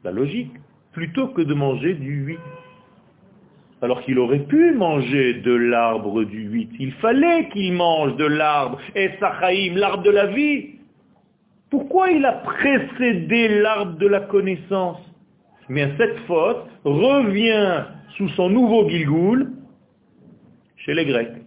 [0.05, 0.53] la logique,
[0.93, 2.39] plutôt que de manger du 8.
[3.81, 6.69] Alors qu'il aurait pu manger de l'arbre du 8.
[6.79, 10.79] Il fallait qu'il mange de l'arbre, et Sachaïm, l'arbre de la vie.
[11.69, 15.01] Pourquoi il a précédé l'arbre de la connaissance?
[15.69, 17.85] Mais cette faute revient
[18.17, 19.51] sous son nouveau Gilgoul
[20.77, 21.43] chez les Grecs.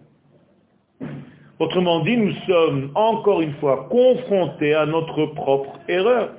[1.59, 6.31] Autrement dit, nous sommes encore une fois confrontés à notre propre erreur.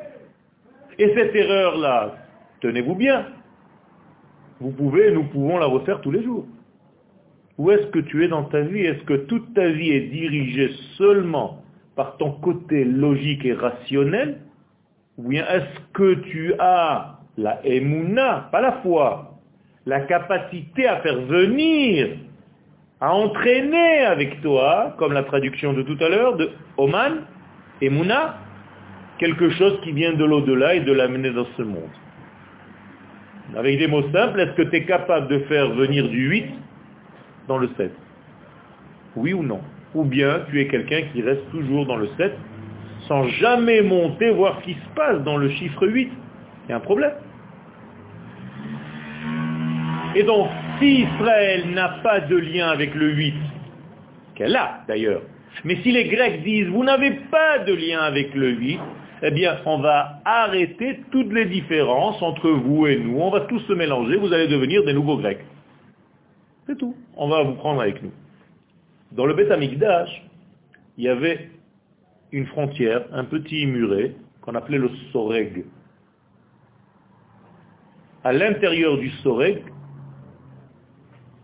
[0.98, 2.16] Et cette erreur-là,
[2.60, 3.26] tenez-vous bien,
[4.60, 6.46] vous pouvez, nous pouvons la refaire tous les jours.
[7.58, 8.80] Où est-ce que tu es dans ta vie?
[8.80, 11.62] Est-ce que toute ta vie est dirigée seulement
[11.96, 14.40] par ton côté logique et rationnel?
[15.16, 19.31] Ou bien est-ce que tu as la émouna, pas la foi,
[19.87, 22.09] la capacité à faire venir,
[23.01, 27.22] à entraîner avec toi, comme la traduction de tout à l'heure, de Oman,
[27.81, 28.35] émouna,
[29.18, 31.94] quelque chose qui vient de l'au-delà et de l'amener dans ce monde.
[33.57, 36.46] Avec des mots simples, est-ce que tu es capable de faire venir du 8
[37.46, 37.92] dans le 7
[39.14, 39.61] Oui ou non?
[39.94, 42.37] Ou bien tu es quelqu'un qui reste toujours dans le 7
[43.07, 46.11] sans jamais monter voir ce qui se passe dans le chiffre 8.
[46.66, 47.12] Il y a un problème.
[50.14, 53.35] Et donc, si Israël n'a pas de lien avec le 8,
[54.35, 55.23] qu'elle a d'ailleurs,
[55.64, 58.79] mais si les Grecs disent, vous n'avez pas de lien avec le 8,
[59.23, 63.18] eh bien, on va arrêter toutes les différences entre vous et nous.
[63.18, 65.44] On va tous se mélanger, vous allez devenir des nouveaux Grecs.
[66.66, 66.94] C'est tout.
[67.16, 68.12] On va vous prendre avec nous.
[69.12, 70.23] Dans le Beth Amikdash,
[70.97, 71.51] il y avait
[72.31, 75.64] une frontière, un petit muret, qu'on appelait le Soreg.
[78.23, 79.62] À l'intérieur du Soreg,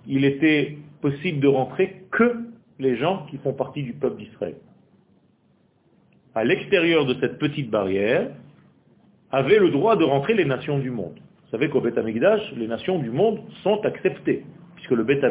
[0.06, 2.44] il était possible de rentrer que
[2.78, 4.56] les gens qui font partie du peuple d'Israël.
[6.34, 8.30] À l'extérieur de cette petite barrière,
[9.30, 11.14] avaient le droit de rentrer les nations du monde.
[11.16, 14.44] Vous savez qu'au Beth les nations du monde sont acceptées,
[14.76, 15.24] puisque le Beth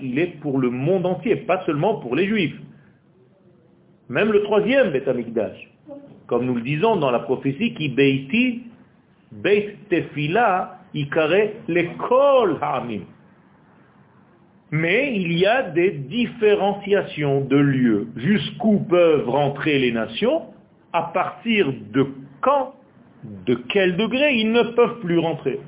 [0.00, 2.58] il est pour le monde entier, pas seulement pour les juifs.
[4.08, 5.08] Même le troisième Beth
[6.26, 8.62] comme nous le disons dans la prophétie, qui beiti,
[9.30, 13.02] beit tefila, ikare lekol ha'amim.
[14.70, 18.08] Mais il y a des différenciations de lieux.
[18.16, 20.42] Jusqu'où peuvent rentrer les nations
[20.92, 22.06] À partir de
[22.40, 22.74] quand
[23.46, 25.60] De quel degré ils ne peuvent plus rentrer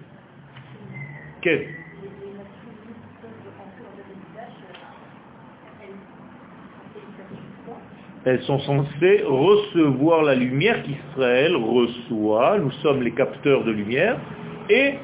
[8.24, 14.18] Elles sont censées recevoir la lumière qu'Israël reçoit, nous sommes les capteurs de lumière,
[14.68, 14.94] et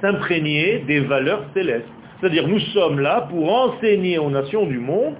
[0.00, 1.93] s'imprégner des valeurs célestes.
[2.20, 5.14] C'est-à-dire nous sommes là pour enseigner aux nations du monde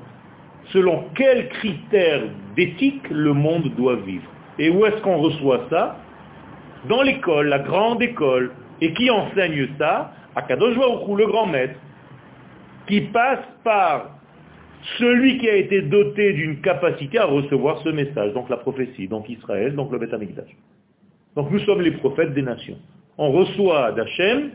[0.72, 2.22] selon quels critères
[2.56, 4.24] d'éthique le monde doit vivre.
[4.58, 5.96] Et où est-ce qu'on reçoit ça?
[6.88, 8.52] Dans l'école, la grande école.
[8.80, 10.12] Et qui enseigne ça?
[10.34, 11.78] À Kadosh le grand maître,
[12.88, 14.10] qui passe par
[14.98, 19.28] celui qui a été doté d'une capacité à recevoir ce message, donc la prophétie, donc
[19.28, 20.14] Israël, donc le Beth
[21.36, 22.78] Donc nous sommes les prophètes des nations.
[23.16, 24.50] On reçoit d'Hachem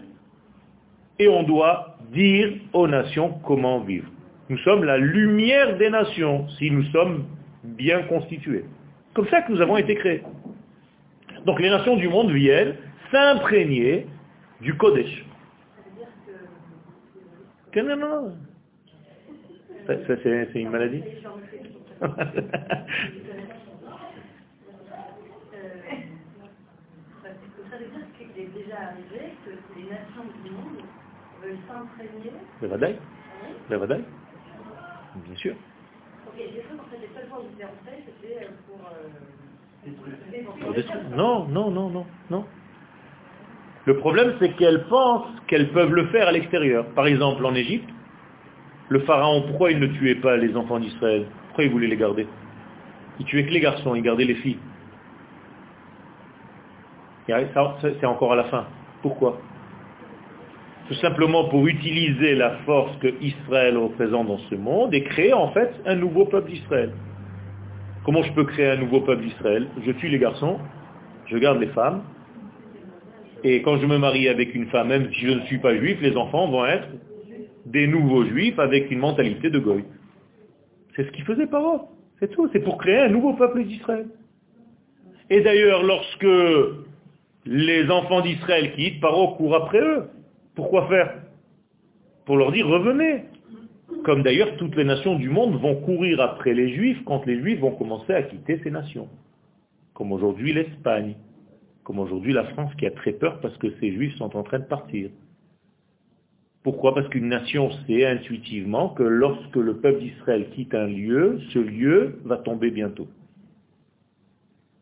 [1.19, 4.09] et on doit dire aux nations comment vivre.
[4.49, 7.25] Nous sommes la lumière des nations si nous sommes
[7.63, 8.65] bien constitués.
[9.13, 10.23] Comme ça que nous avons été créés.
[11.45, 12.75] Donc les nations du monde viennent
[13.11, 14.07] s'imprégner
[14.61, 15.25] du Kodesh.
[17.71, 18.33] Que non, non,
[19.85, 21.03] Ça, c'est une maladie
[28.47, 30.25] déjà arrivé que les nations
[31.49, 32.31] veulent s'imprégner.
[32.61, 32.95] Le Vadaï
[33.69, 34.03] Le Vadaï
[35.15, 35.53] Bien sûr.
[36.27, 38.79] Ok, j'ai cru qu'en fait, les seules fois où vous rentré, c'était euh, pour...
[38.87, 39.07] Euh,
[41.15, 42.45] non, non, non, non, non.
[43.85, 46.85] Le problème, c'est qu'elles pensent qu'elles peuvent le faire à l'extérieur.
[46.93, 47.89] Par exemple, en Égypte,
[48.89, 51.25] le pharaon, pourquoi il ne tuait pas les enfants d'Israël?
[51.47, 52.27] Pourquoi il voulait les garder?
[53.19, 54.59] Il tuait que les garçons, il gardait les filles.
[57.27, 58.65] C'est encore à la fin.
[59.01, 59.39] Pourquoi?
[60.89, 65.51] Tout simplement pour utiliser la force que Israël représente dans ce monde et créer en
[65.51, 66.91] fait un nouveau peuple d'Israël.
[68.03, 69.67] Comment je peux créer un nouveau peuple d'Israël?
[69.85, 70.57] Je tue les garçons,
[71.27, 72.01] je garde les femmes,
[73.43, 75.97] et quand je me marie avec une femme, même si je ne suis pas juif,
[76.01, 76.87] les enfants vont être
[77.65, 79.85] des nouveaux juifs avec une mentalité de goy.
[80.95, 81.87] C'est ce qu'il faisait Paro.
[82.19, 82.49] C'est tout.
[82.51, 84.07] C'est pour créer un nouveau peuple d'Israël.
[85.29, 86.27] Et d'ailleurs, lorsque
[87.45, 90.09] les enfants d'Israël quittent, Paro court après eux.
[90.55, 91.21] Pourquoi faire?
[92.25, 93.25] Pour leur dire revenez.
[94.03, 97.59] Comme d'ailleurs toutes les nations du monde vont courir après les juifs quand les juifs
[97.59, 99.09] vont commencer à quitter ces nations.
[99.93, 101.15] Comme aujourd'hui l'Espagne,
[101.83, 104.59] comme aujourd'hui la France qui a très peur parce que ces juifs sont en train
[104.59, 105.09] de partir.
[106.63, 106.93] Pourquoi?
[106.93, 112.19] Parce qu'une nation sait intuitivement que lorsque le peuple d'Israël quitte un lieu, ce lieu
[112.25, 113.07] va tomber bientôt.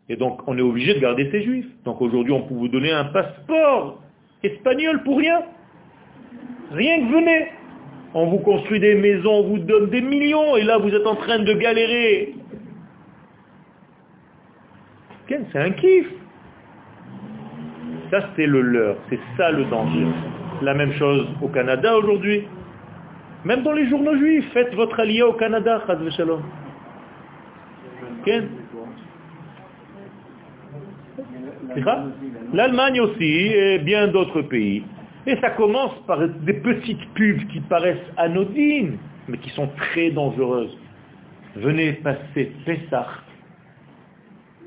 [0.10, 1.67] Et donc, on est obligé de garder ces juifs.
[1.86, 4.01] Donc aujourd'hui, on peut vous donner un passeport
[4.43, 5.43] espagnol pour rien.
[6.71, 7.47] Rien que venez.
[8.13, 11.15] On vous construit des maisons, on vous donne des millions, et là, vous êtes en
[11.15, 12.36] train de galérer.
[15.27, 16.08] C'est un kiff.
[18.12, 18.95] Ça, c'est le leur.
[19.10, 20.08] C'est ça le danger.
[20.62, 22.43] La même chose au Canada aujourd'hui.
[23.43, 26.41] Même dans les journaux juifs, faites votre allié au Canada, Chaz Shalom.
[32.53, 34.84] L'Allemagne aussi et bien d'autres pays.
[35.27, 40.75] Et ça commence par des petites pubs qui paraissent anodines, mais qui sont très dangereuses.
[41.57, 43.07] Venez passer Pessah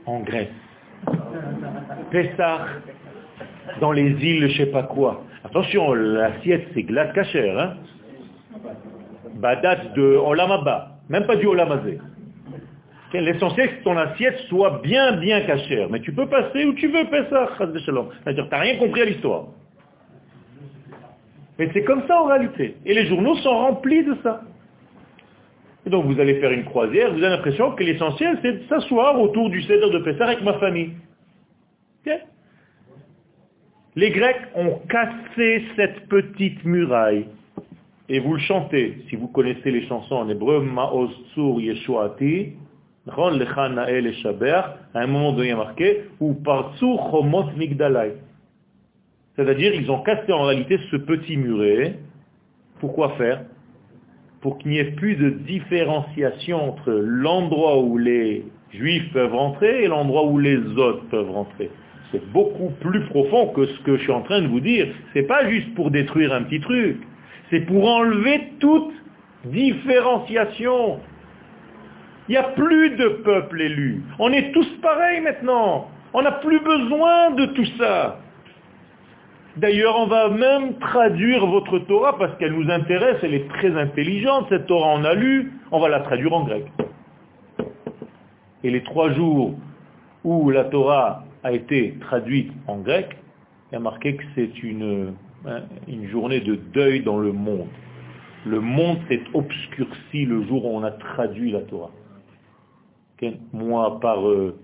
[0.04, 0.48] en Grèce.
[2.10, 2.66] Pessah,
[3.80, 5.22] dans les îles, je sais pas quoi.
[5.44, 7.58] Attention, l'assiette, c'est glace cachère.
[7.58, 7.74] Hein
[9.36, 11.98] Badat de Olamaba, même pas du Olamazé.
[13.14, 15.88] L'essentiel, c'est que ton assiette soit bien, bien cachère.
[15.88, 19.46] Mais tu peux passer où tu veux, Pessah, C'est-à-dire, tu n'as rien compris à l'histoire.
[21.60, 22.76] Mais c'est comme ça en réalité.
[22.86, 24.40] Et les journaux sont remplis de ça.
[25.84, 29.20] Et donc vous allez faire une croisière, vous avez l'impression que l'essentiel c'est de s'asseoir
[29.20, 30.92] autour du cèdre de Pessah avec ma famille.
[33.94, 37.26] Les Grecs ont cassé cette petite muraille.
[38.08, 42.54] Et vous le chantez, si vous connaissez les chansons en hébreu, Ma'oz Tsur Yeshuati,
[43.06, 43.20] à
[44.94, 48.14] un moment donné marqué, ou Partsur Chomot Migdalai.
[49.40, 51.94] C'est-à-dire, ils ont cassé en réalité ce petit muret.
[52.78, 53.40] Pourquoi faire?
[54.42, 59.88] Pour qu'il n'y ait plus de différenciation entre l'endroit où les juifs peuvent rentrer et
[59.88, 61.70] l'endroit où les autres peuvent rentrer.
[62.12, 64.88] C'est beaucoup plus profond que ce que je suis en train de vous dire.
[65.14, 66.98] C'est pas juste pour détruire un petit truc.
[67.48, 68.92] C'est pour enlever toute
[69.46, 71.00] différenciation.
[72.28, 74.02] Il n'y a plus de peuple élu.
[74.18, 75.88] On est tous pareils maintenant.
[76.12, 78.18] On n'a plus besoin de tout ça.
[79.56, 84.46] D'ailleurs, on va même traduire votre Torah parce qu'elle nous intéresse, elle est très intelligente,
[84.48, 86.66] cette Torah on a lu, on va la traduire en grec.
[88.62, 89.54] Et les trois jours
[90.22, 93.16] où la Torah a été traduite en grec,
[93.70, 95.14] il y a marqué que c'est une,
[95.46, 95.62] hein,
[96.10, 97.68] journée de deuil dans le monde.
[98.46, 101.90] Le monde s'est obscurci le jour où on a traduit la Torah.
[103.52, 104.58] Moi, par euh,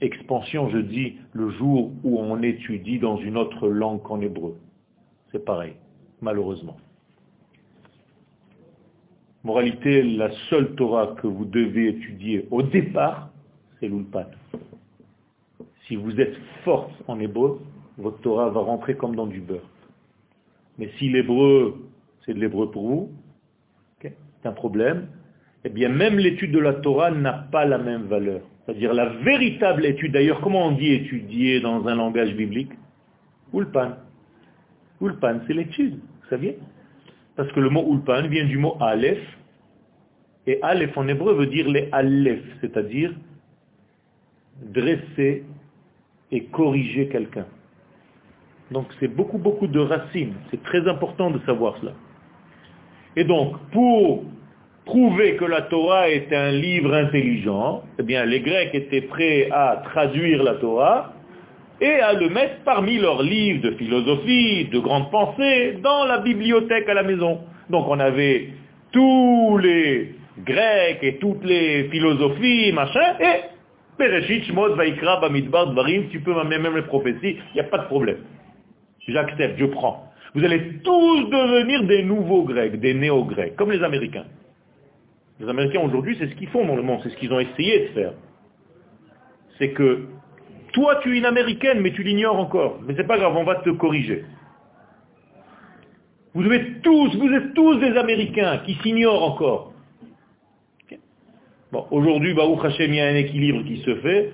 [0.00, 4.56] expansion, je dis le jour où on étudie dans une autre langue qu'en hébreu.
[5.32, 5.74] C'est pareil,
[6.20, 6.76] malheureusement.
[9.42, 13.30] Moralité, la seule Torah que vous devez étudier au départ,
[13.78, 14.26] c'est l'Ulpan.
[15.86, 17.60] Si vous êtes forte en hébreu,
[17.98, 19.68] votre Torah va rentrer comme dans du beurre.
[20.78, 21.86] Mais si l'hébreu,
[22.24, 23.10] c'est de l'hébreu pour vous,
[24.44, 25.08] c'est un problème,
[25.64, 28.42] eh bien même l'étude de la Torah n'a pas la même valeur.
[28.64, 32.72] C'est-à-dire la véritable étude, d'ailleurs, comment on dit étudier dans un langage biblique?
[33.52, 33.92] Ulpan.
[35.00, 36.58] Ulpan, c'est l'étude, vous saviez?
[37.36, 39.20] Parce que le mot Ulpan vient du mot Aleph,
[40.46, 43.12] et Aleph en hébreu veut dire les Aleph, c'est-à-dire
[44.62, 45.44] dresser
[46.30, 47.46] et corriger quelqu'un.
[48.70, 50.34] Donc c'est beaucoup, beaucoup de racines.
[50.50, 51.92] C'est très important de savoir cela.
[53.16, 54.24] Et donc, pour
[54.84, 59.82] prouver que la Torah est un livre intelligent, eh bien les Grecs étaient prêts à
[59.84, 61.12] traduire la Torah
[61.80, 66.88] et à le mettre parmi leurs livres de philosophie, de grandes pensées, dans la bibliothèque
[66.88, 67.40] à la maison.
[67.70, 68.48] Donc on avait
[68.92, 73.44] tous les Grecs et toutes les philosophies, machin, et
[73.96, 77.86] Pereshit, Shmot, Vaikra, Bamidbar, Dvarim, tu peux même les prophéties, il n'y a pas de
[77.86, 78.18] problème.
[79.06, 80.10] J'accepte, je prends.
[80.34, 84.24] Vous allez tous devenir des nouveaux Grecs, des néo-Grecs, comme les Américains.
[85.40, 87.80] Les Américains aujourd'hui, c'est ce qu'ils font dans le monde, c'est ce qu'ils ont essayé
[87.80, 88.12] de faire.
[89.58, 90.06] C'est que
[90.72, 92.80] toi, tu es une Américaine, mais tu l'ignores encore.
[92.86, 94.24] Mais c'est pas grave, on va te corriger.
[96.34, 99.72] Vous êtes tous, vous êtes tous des Américains qui s'ignorent encore.
[101.70, 104.32] Bon, aujourd'hui, Baruch Hashem, il y a un équilibre qui se fait,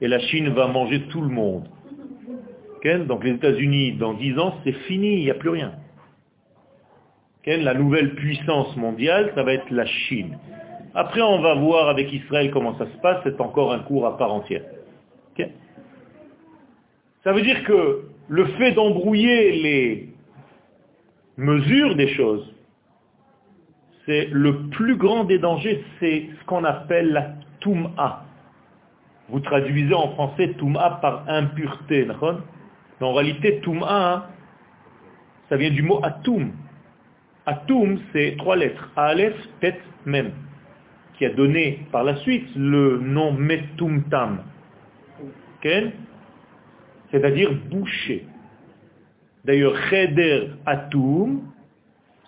[0.00, 1.68] et la Chine va manger tout le monde.
[3.06, 5.74] Donc les États-Unis, dans dix ans, c'est fini, il n'y a plus rien.
[7.46, 10.38] La nouvelle puissance mondiale, ça va être la Chine.
[10.94, 14.16] Après, on va voir avec Israël comment ça se passe, c'est encore un cours à
[14.16, 14.62] part entière.
[17.24, 20.08] Ça veut dire que le fait d'embrouiller les
[21.36, 22.52] mesures des choses,
[24.06, 28.24] c'est le plus grand des dangers, c'est ce qu'on appelle la toum'a.
[29.28, 34.28] Vous traduisez en français toum'a par impureté, mais en réalité toum'a,
[35.48, 36.52] ça vient du mot atum,
[37.46, 38.90] Atum, c'est trois lettres.
[38.96, 40.32] Aleph, Tet, Mem,
[41.14, 44.42] qui a donné par la suite le nom Metumtam.
[47.10, 48.26] C'est-à-dire boucher.
[49.44, 51.42] D'ailleurs, Cheder Atum,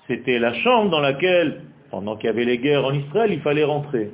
[0.07, 3.65] c'était la chambre dans laquelle, pendant qu'il y avait les guerres en Israël, il fallait
[3.65, 4.12] rentrer.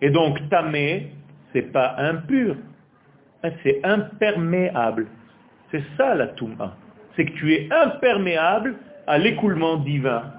[0.00, 1.12] Et donc, Tamé,
[1.52, 2.56] c'est pas impur,
[3.42, 5.06] hein, c'est imperméable.
[5.70, 6.30] C'est ça la.
[7.16, 8.76] C'est que tu es imperméable
[9.06, 10.32] à l'écoulement divin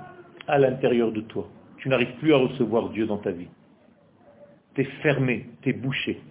[0.47, 1.47] à l'intérieur de toi.
[1.77, 3.47] Tu n'arrives plus à recevoir Dieu dans ta vie.
[4.75, 6.21] Tu es fermé, tu es bouché.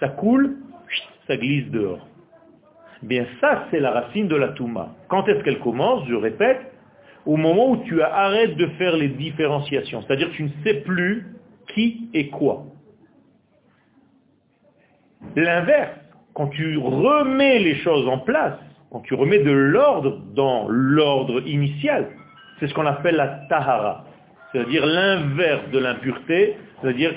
[0.00, 0.56] Ça coule,
[1.26, 2.06] ça glisse dehors.
[3.02, 4.94] Bien ça, c'est la racine de la Touma.
[5.08, 6.60] Quand est-ce qu'elle commence Je répète,
[7.26, 10.02] au moment où tu arrêtes de faire les différenciations.
[10.02, 11.26] C'est-à-dire que tu ne sais plus
[11.74, 12.64] qui est quoi.
[15.36, 15.98] L'inverse,
[16.34, 18.58] quand tu remets les choses en place,
[18.92, 22.08] quand tu remets de l'ordre dans l'ordre initial,
[22.60, 24.04] c'est ce qu'on appelle la tahara,
[24.52, 27.14] c'est-à-dire l'inverse de l'impureté, c'est-à-dire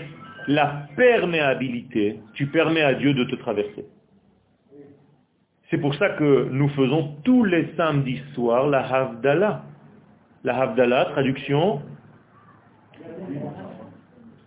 [0.48, 2.22] la perméabilité.
[2.34, 3.86] Tu permets à Dieu de te traverser.
[5.70, 9.64] C'est pour ça que nous faisons tous les samedis soirs la Havdalah.
[10.46, 11.82] La Havdalah, traduction,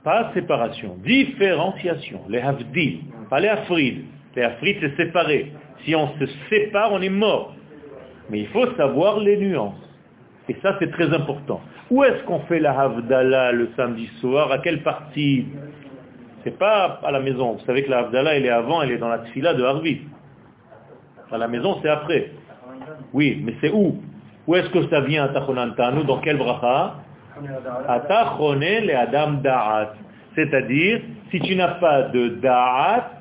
[0.02, 4.04] pas séparation, différenciation, les Havdil, pas les Afrid.
[4.34, 5.52] Les Afrid, c'est séparé.
[5.84, 7.54] Si on se sépare, on est mort.
[8.30, 9.74] Mais il faut savoir les nuances.
[10.48, 11.60] Et ça, c'est très important.
[11.90, 14.50] Où est-ce qu'on fait la Havdalah le samedi soir?
[14.52, 15.46] À quelle partie?
[16.44, 17.52] C'est pas à la maison.
[17.54, 20.00] Vous savez que la Havdalah, elle est avant, elle est dans la tfila de Harvit.
[21.30, 22.30] À la maison, c'est après.
[23.12, 24.00] Oui, mais c'est où?
[24.46, 26.94] Où est-ce que ça vient à Tachonantanu Dans quel bracha?
[27.86, 29.92] Atachone le Adam Da'at.
[30.34, 31.00] C'est-à-dire,
[31.30, 33.17] si tu n'as pas de Da'at,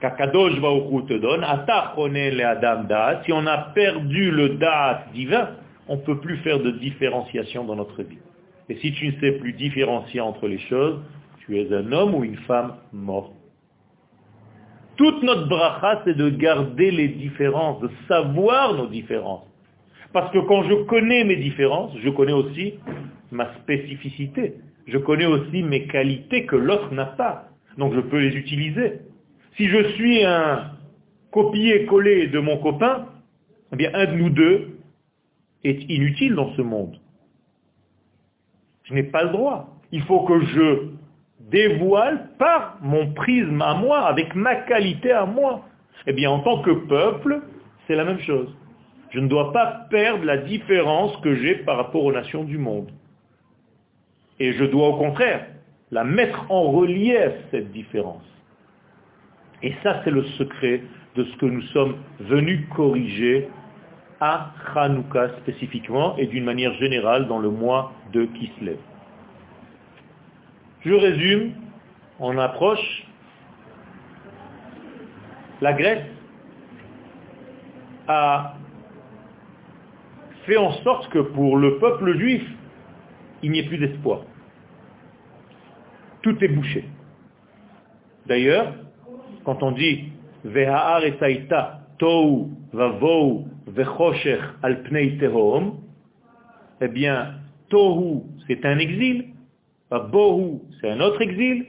[0.00, 5.50] te donne, le si on a perdu le Da'at divin,
[5.88, 8.18] on ne peut plus faire de différenciation dans notre vie.
[8.68, 11.00] Et si tu ne sais plus différencier entre les choses,
[11.40, 13.32] tu es un homme ou une femme mort.
[14.96, 19.46] Toute notre bracha, c'est de garder les différences, de savoir nos différences.
[20.12, 22.74] Parce que quand je connais mes différences, je connais aussi
[23.30, 24.54] ma spécificité.
[24.86, 27.44] Je connais aussi mes qualités que l'autre n'a pas.
[27.76, 29.00] Donc je peux les utiliser.
[29.58, 30.70] Si je suis un
[31.32, 33.06] copier-coller de mon copain,
[33.72, 34.78] eh bien un de nous deux
[35.64, 36.96] est inutile dans ce monde.
[38.84, 39.76] Je n'ai pas le droit.
[39.90, 40.90] Il faut que je
[41.40, 45.64] dévoile par mon prisme à moi, avec ma qualité à moi.
[46.06, 47.42] Eh bien, en tant que peuple,
[47.88, 48.54] c'est la même chose.
[49.10, 52.92] Je ne dois pas perdre la différence que j'ai par rapport aux nations du monde.
[54.38, 55.46] Et je dois au contraire
[55.90, 58.37] la mettre en relief, cette différence.
[59.62, 60.82] Et ça, c'est le secret
[61.16, 63.48] de ce que nous sommes venus corriger
[64.20, 68.78] à Hanouka spécifiquement et d'une manière générale dans le mois de Kislev.
[70.84, 71.52] Je résume,
[72.20, 73.06] on approche.
[75.60, 76.06] La Grèce
[78.06, 78.54] a
[80.46, 82.42] fait en sorte que pour le peuple juif,
[83.42, 84.20] il n'y ait plus d'espoir.
[86.22, 86.88] Tout est bouché.
[88.26, 88.72] D'ailleurs,
[89.48, 90.12] quand on dit
[90.44, 91.16] Veha'ar et
[91.98, 95.80] Tohu, Vavou, Vechosher al Pnei Tehom,
[96.82, 97.32] eh bien,
[97.70, 99.28] Tohu, c'est un exil,
[99.90, 101.64] Bohu, c'est un autre exil.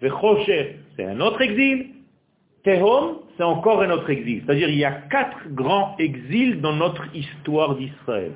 [0.00, 1.90] Vechosher, c'est un autre exil.
[2.64, 4.42] Tehom, c'est encore un autre exil.
[4.44, 8.32] C'est-à-dire il y a quatre grands exils dans notre histoire d'Israël.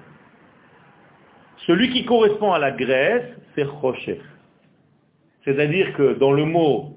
[1.67, 4.21] Celui qui correspond à la Grèce, c'est Chosher.
[5.45, 6.96] C'est-à-dire que dans le mot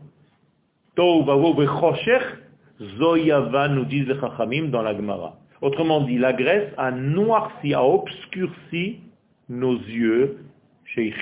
[5.62, 9.00] Autrement dit, la Grèce a noirci, a obscurci
[9.50, 10.38] nos yeux
[10.86, 11.14] chez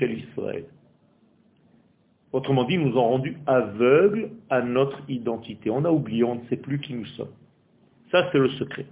[0.00, 0.64] Israël.
[2.32, 5.70] Autrement dit, nous ont rendu aveugles à notre identité.
[5.70, 7.32] On a oublié, on ne sait plus qui nous sommes.
[8.10, 8.86] Ça, c'est le secret.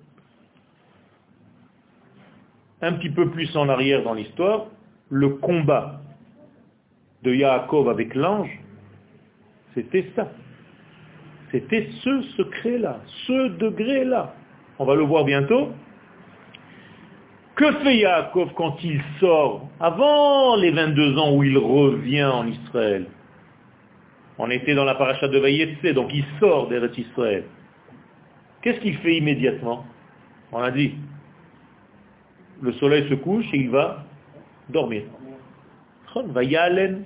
[2.83, 4.67] Un petit peu plus en arrière dans l'histoire,
[5.09, 6.01] le combat
[7.23, 8.60] de Yaakov avec l'ange,
[9.75, 10.29] c'était ça.
[11.51, 14.35] C'était ce secret-là, ce degré-là.
[14.79, 15.73] On va le voir bientôt.
[17.57, 23.07] Que fait Yaakov quand il sort, avant les 22 ans où il revient en Israël?
[24.39, 27.45] On était dans la paracha de Vayetse, donc il sort d'Eretz Israël.
[28.63, 29.85] Qu'est-ce qu'il fait immédiatement?
[30.53, 30.95] On a dit,
[32.63, 34.05] le soleil se couche et il va
[34.69, 35.03] dormir.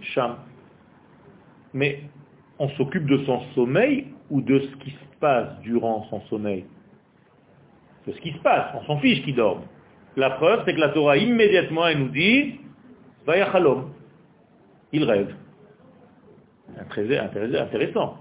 [0.02, 0.36] Sham.
[1.72, 2.02] Mais
[2.58, 6.64] on s'occupe de son sommeil ou de ce qui se passe durant son sommeil?
[8.06, 9.62] De ce qui se passe, on s'en fiche qu'il dorme.
[10.16, 12.60] La preuve, c'est que la Torah, immédiatement, elle nous dit,
[13.26, 13.90] Vayachalom.
[14.92, 15.34] Il rêve.
[16.78, 18.18] Intéressant.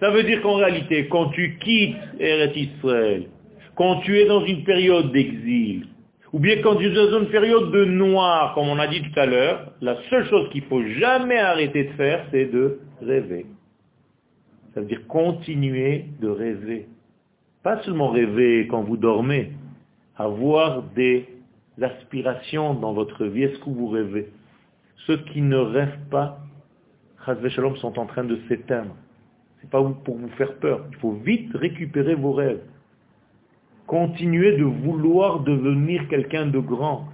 [0.00, 3.28] Ça veut dire qu'en réalité, quand tu quittes Eretz Israël,
[3.74, 5.86] quand tu es dans une période d'exil,
[6.32, 9.18] ou bien quand tu es dans une période de noir, comme on a dit tout
[9.18, 13.46] à l'heure, la seule chose qu'il faut jamais arrêter de faire, c'est de rêver.
[14.78, 16.86] Ça veut dire continuer de rêver.
[17.64, 19.50] Pas seulement rêver quand vous dormez,
[20.14, 21.28] avoir des
[21.82, 23.42] aspirations dans votre vie.
[23.42, 24.30] Est-ce que vous rêvez?
[24.98, 26.38] Ceux qui ne rêvent pas,
[27.26, 28.94] Shalom, sont en train de s'éteindre.
[29.56, 30.86] Ce n'est pas pour vous faire peur.
[30.92, 32.62] Il faut vite récupérer vos rêves.
[33.88, 37.08] Continuez de vouloir devenir quelqu'un de grand.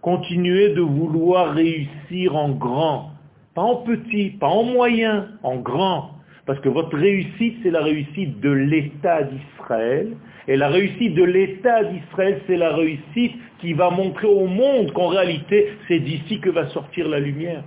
[0.00, 3.10] Continuez de vouloir réussir en grand.
[3.54, 6.21] Pas en petit, pas en moyen, en grand.
[6.46, 10.08] Parce que votre réussite, c'est la réussite de l'État d'Israël.
[10.48, 15.06] Et la réussite de l'État d'Israël, c'est la réussite qui va montrer au monde qu'en
[15.06, 17.62] réalité, c'est d'ici que va sortir la lumière.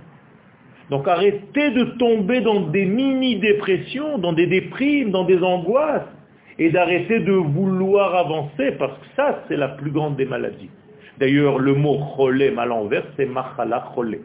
[0.90, 6.06] Donc arrêtez de tomber dans des mini-dépressions, dans des déprimes, dans des angoisses,
[6.58, 10.70] et d'arrêter de vouloir avancer, parce que ça, c'est la plus grande des maladies.
[11.18, 14.20] D'ailleurs, le mot cholé mal envers, c'est machala cholé,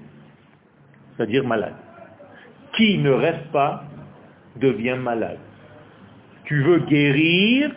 [1.16, 1.76] c'est-à-dire malade.
[2.76, 3.84] Qui ne rêve pas
[4.58, 5.40] devient malade.
[6.46, 7.72] Tu veux guérir,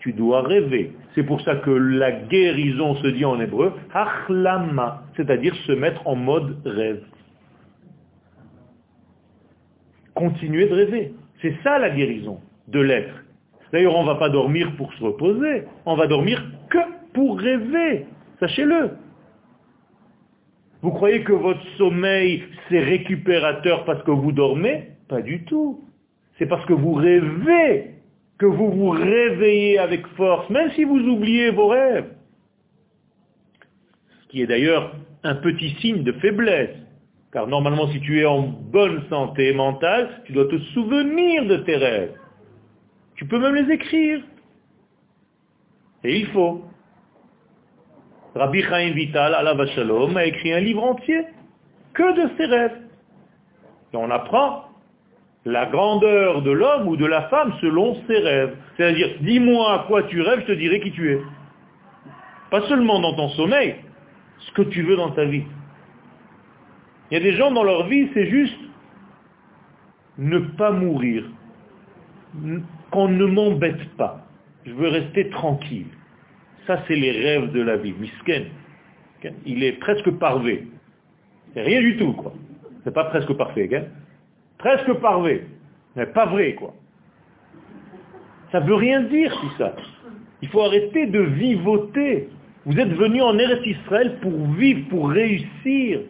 [0.00, 0.92] tu dois rêver.
[1.14, 6.14] C'est pour ça que la guérison se dit en hébreu, achlama, c'est-à-dire se mettre en
[6.14, 7.02] mode rêve.
[10.14, 11.14] Continuer de rêver.
[11.42, 13.24] C'est ça la guérison de l'être.
[13.72, 16.78] D'ailleurs, on ne va pas dormir pour se reposer, on va dormir que
[17.12, 18.06] pour rêver.
[18.38, 18.90] Sachez-le.
[20.82, 24.90] Vous croyez que votre sommeil, c'est récupérateur parce que vous dormez?
[25.08, 25.84] Pas du tout.
[26.40, 27.90] C'est parce que vous rêvez
[28.38, 32.14] que vous vous réveillez avec force, même si vous oubliez vos rêves.
[34.22, 36.74] Ce qui est d'ailleurs un petit signe de faiblesse.
[37.30, 41.76] Car normalement, si tu es en bonne santé mentale, tu dois te souvenir de tes
[41.76, 42.14] rêves.
[43.16, 44.22] Tu peux même les écrire.
[46.04, 46.64] Et il faut.
[48.34, 51.22] Rabbi Chaim Vital, Allah Shalom, a écrit un livre entier
[51.92, 52.78] que de ses rêves.
[53.92, 54.69] Et on apprend
[55.44, 58.56] la grandeur de l'homme ou de la femme selon ses rêves.
[58.76, 61.20] C'est-à-dire, dis-moi à quoi tu rêves, je te dirai qui tu es.
[62.50, 63.76] Pas seulement dans ton sommeil,
[64.38, 65.44] ce que tu veux dans ta vie.
[67.10, 68.58] Il y a des gens dans leur vie, c'est juste
[70.18, 71.24] ne pas mourir,
[72.90, 74.26] qu'on ne m'embête pas.
[74.66, 75.86] Je veux rester tranquille.
[76.66, 77.94] Ça, c'est les rêves de la vie.
[77.98, 78.46] Misken.
[79.46, 80.68] Il est presque parvé.
[81.56, 82.32] Rien du tout, quoi.
[82.84, 83.84] C'est pas presque parfait, hein
[84.60, 85.46] Presque parvé.
[85.96, 86.74] Mais pas vrai, quoi.
[88.52, 89.74] Ça veut rien dire, tout ça.
[90.42, 92.28] Il faut arrêter de vivoter.
[92.66, 96.00] Vous êtes venu en Eretz Israël pour vivre, pour réussir.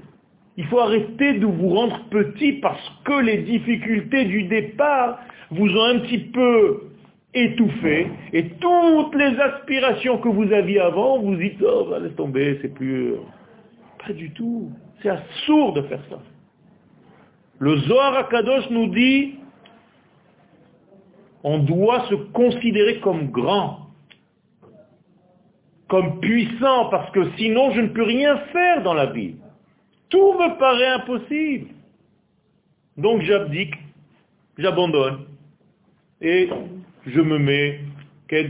[0.56, 5.20] Il faut arrêter de vous rendre petit parce que les difficultés du départ
[5.50, 6.90] vous ont un petit peu
[7.32, 12.58] étouffé et toutes les aspirations que vous aviez avant, vous dites, oh, bah, laisse tomber,
[12.60, 13.14] c'est plus...
[14.04, 14.70] Pas du tout.
[15.02, 16.18] C'est absurde de faire ça.
[17.60, 19.34] Le Zohar Akadosh nous dit,
[21.44, 23.90] on doit se considérer comme grand,
[25.88, 29.36] comme puissant, parce que sinon je ne peux rien faire dans la vie.
[30.08, 31.68] Tout me paraît impossible.
[32.96, 33.74] Donc j'abdique,
[34.56, 35.26] j'abandonne,
[36.22, 36.48] et
[37.06, 37.80] je me mets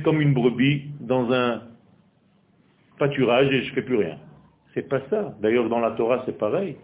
[0.05, 1.63] comme une brebis dans un
[2.99, 4.19] pâturage et je ne fais plus rien.
[4.75, 5.35] C'est pas ça.
[5.41, 6.77] D'ailleurs, dans la Torah, c'est pareil.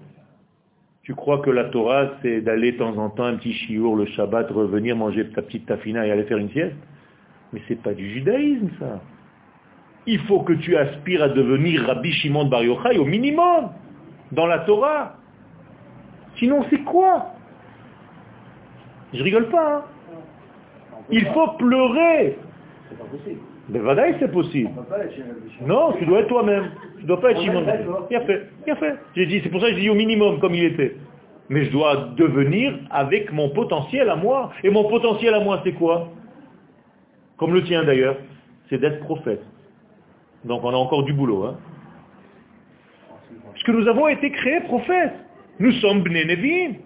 [1.06, 4.06] Tu crois que la Torah, c'est d'aller de temps en temps un petit chiour le
[4.06, 6.74] Shabbat, revenir manger ta petite tafina et aller faire une sieste?
[7.52, 9.00] Mais c'est pas du judaïsme, ça.
[10.08, 13.70] Il faut que tu aspires à devenir Rabbi Shimon Bar Yochai au minimum,
[14.32, 15.14] dans la Torah.
[16.38, 17.26] Sinon, c'est quoi?
[19.14, 19.76] Je rigole pas.
[19.76, 19.82] Hein.
[21.12, 22.36] Il faut pleurer.
[22.90, 23.40] C'est pas possible.
[23.68, 24.70] Mais Vadaï, c'est possible.
[25.66, 26.70] Non, tu dois être toi-même.
[26.96, 27.64] Tu ne dois pas être Shimon.
[28.08, 28.94] Bien fait, bien fait.
[29.16, 30.96] J'ai dit, c'est pour ça que je dis au minimum comme il était.
[31.48, 34.52] Mais je dois devenir avec mon potentiel à moi.
[34.62, 36.08] Et mon potentiel à moi, c'est quoi?
[37.36, 38.16] Comme le tien d'ailleurs,
[38.68, 39.42] c'est d'être prophète.
[40.44, 41.44] Donc on a encore du boulot.
[41.44, 41.56] Hein
[43.52, 45.14] Puisque nous avons été créés prophètes.
[45.58, 46.78] Nous sommes Bnei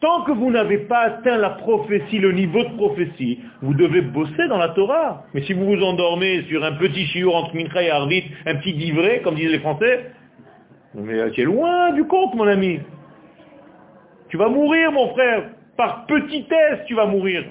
[0.00, 4.48] Tant que vous n'avez pas atteint la prophétie, le niveau de prophétie, vous devez bosser
[4.48, 5.24] dans la Torah.
[5.34, 8.72] Mais si vous vous endormez sur un petit chiour entre Mincha et Arvit, un petit
[8.72, 10.10] divré, comme disent les Français,
[10.94, 12.80] mais tu es loin du compte, mon ami.
[14.28, 15.50] Tu vas mourir, mon frère.
[15.76, 17.44] Par petitesse, tu vas mourir.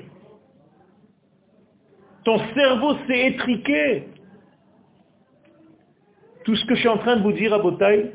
[2.23, 4.07] Ton cerveau s'est étriqué.
[6.45, 8.11] Tout ce que je suis en train de vous dire à Botaï,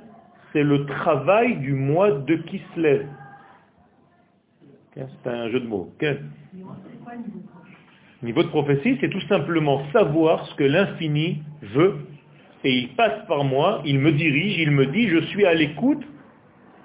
[0.53, 3.07] c'est le travail du mois de Kislev.
[4.95, 5.93] C'est un jeu de mots.
[8.23, 11.97] Niveau de prophétie, c'est tout simplement savoir ce que l'infini veut,
[12.63, 16.03] et il passe par moi, il me dirige, il me dit, je suis à l'écoute,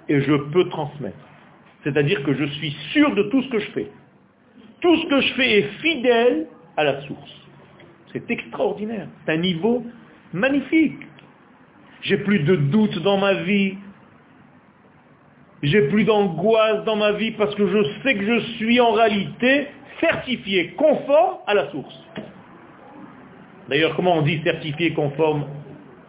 [0.08, 1.16] et je peux transmettre.
[1.84, 3.90] C'est-à-dire que je suis sûr de tout ce que je fais.
[4.80, 6.46] Tout ce que je fais est fidèle
[6.76, 7.48] à la source.
[8.12, 9.08] C'est extraordinaire.
[9.24, 9.84] C'est un niveau
[10.32, 10.98] magnifique.
[12.02, 13.76] J'ai plus de doutes dans ma vie,
[15.62, 19.68] j'ai plus d'angoisse dans ma vie parce que je sais que je suis en réalité
[20.00, 21.94] certifié, conforme à la source.
[23.68, 25.44] D'ailleurs, comment on dit certifié conforme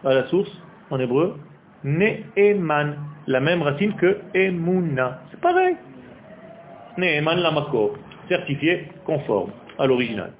[0.04, 0.50] à la source
[0.90, 1.38] en hébreu?
[1.84, 2.96] Ne'eman,
[3.26, 5.20] la même racine que emuna.
[5.30, 5.76] C'est pareil.
[6.96, 7.92] Ne'eman la makor.
[8.28, 10.32] certifié conforme à l'original.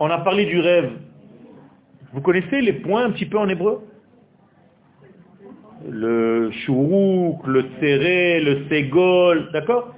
[0.00, 0.92] On a parlé du rêve.
[2.12, 3.82] Vous connaissez les points un petit peu en hébreu?
[5.88, 9.94] Le chourouk, le serré, le ségol, d'accord?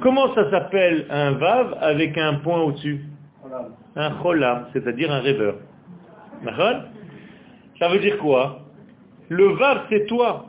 [0.00, 3.00] Comment ça s'appelle un vav avec un point au-dessus?
[3.96, 5.56] Un cholam, c'est-à-dire un rêveur.
[7.78, 8.60] Ça veut dire quoi?
[9.28, 10.46] Le vav, c'est toi.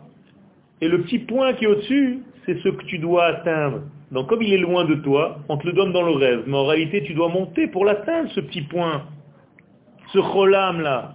[0.82, 3.82] Et le petit point qui est au-dessus, c'est ce que tu dois atteindre.
[4.12, 6.44] Donc comme il est loin de toi, on te le donne dans le rêve.
[6.48, 9.04] Mais en réalité, tu dois monter pour l'atteindre, ce petit point.
[10.14, 11.14] Ce cholam là.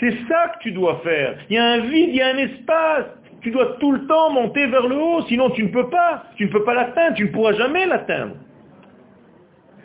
[0.00, 1.38] C'est ça que tu dois faire.
[1.48, 3.06] Il y a un vide, il y a un espace.
[3.40, 6.24] Tu dois tout le temps monter vers le haut, sinon tu ne peux pas.
[6.36, 8.36] Tu ne peux pas l'atteindre, tu ne pourras jamais l'atteindre.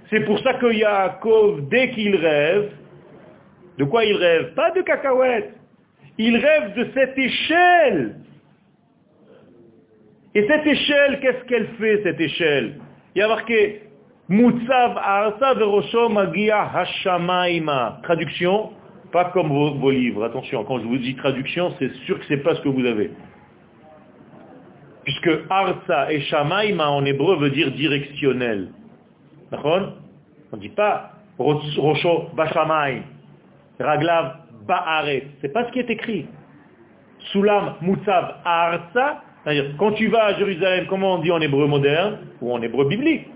[0.09, 2.71] C'est pour ça que Yaakov, dès qu'il rêve,
[3.77, 4.53] de quoi il rêve?
[4.53, 5.53] Pas de cacahuètes.
[6.17, 8.15] Il rêve de cette échelle.
[10.33, 12.75] Et cette échelle, qu'est-ce qu'elle fait, cette échelle?
[13.15, 13.86] Il y a marqué
[14.29, 17.99] Mutsav Arsa Verosho Magia Hashamaima.
[18.03, 18.71] Traduction,
[19.13, 20.25] pas comme vos, livres.
[20.25, 22.85] Attention, quand je vous dis traduction, c'est sûr que ce n'est pas ce que vous
[22.85, 23.11] avez.
[25.05, 28.69] Puisque Arsa et Shamaima en hébreu veut dire directionnel.
[29.49, 29.93] D'accord?
[30.51, 33.03] On ne dit pas Rosho Bashamay,
[33.79, 35.27] Raglav Ba'aret.
[35.39, 36.25] C'est pas ce qui est écrit.
[37.31, 42.17] Sulam Mutsav Arsa, c'est-à-dire quand tu vas à Jérusalem, comment on dit en hébreu moderne
[42.41, 43.27] ou en hébreu biblique?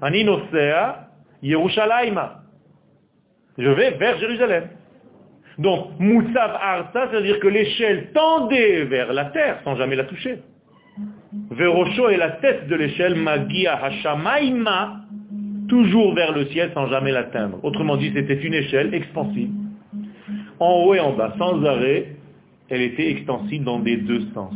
[0.00, 0.26] Ani
[1.42, 2.42] Yerushalayma.
[3.58, 4.68] Je vais vers Jérusalem.
[5.58, 10.38] Donc, Moussav Arsa, c'est-à-dire que l'échelle tendait vers la terre sans jamais la toucher.
[11.50, 15.00] Verosho est la tête de l'échelle, Magia Hashamaima,
[15.68, 17.58] toujours vers le ciel sans jamais l'atteindre.
[17.62, 19.50] Autrement dit, c'était une échelle expansive.
[20.58, 22.16] En haut et en bas, sans arrêt,
[22.70, 24.54] elle était extensive dans les deux sens.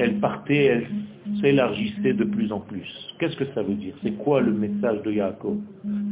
[0.00, 0.86] Elle partait, elle
[1.42, 2.88] s'élargissait de plus en plus.
[3.18, 3.92] Qu'est-ce que ça veut dire?
[4.02, 5.58] C'est quoi le message de Yaakov?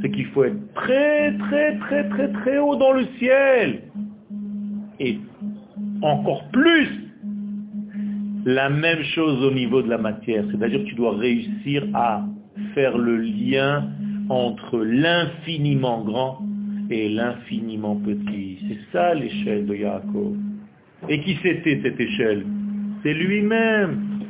[0.02, 3.84] C'est qu'il faut être très, très, très, très, très haut dans le ciel.
[5.00, 5.18] Et
[6.02, 6.88] encore plus,
[8.44, 10.44] la même chose au niveau de la matière.
[10.50, 12.26] C'est-à-dire que tu dois réussir à
[12.74, 13.88] faire le lien
[14.28, 16.42] entre l'infiniment grand
[16.90, 18.58] et l'infiniment petit.
[18.68, 20.36] C'est ça l'échelle de Yaakov.
[21.08, 22.44] Et qui c'était cette échelle?
[23.02, 24.26] C'est lui-même.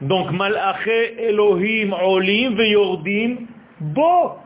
[0.00, 3.36] Donc, Malaché Elohim Olim Veyordim
[3.80, 4.38] Bo.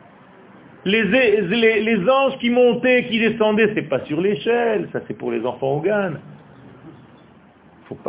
[0.85, 5.77] Les, anges qui montaient, qui descendaient, c'est pas sur l'échelle, ça c'est pour les enfants
[5.77, 6.13] au GAN.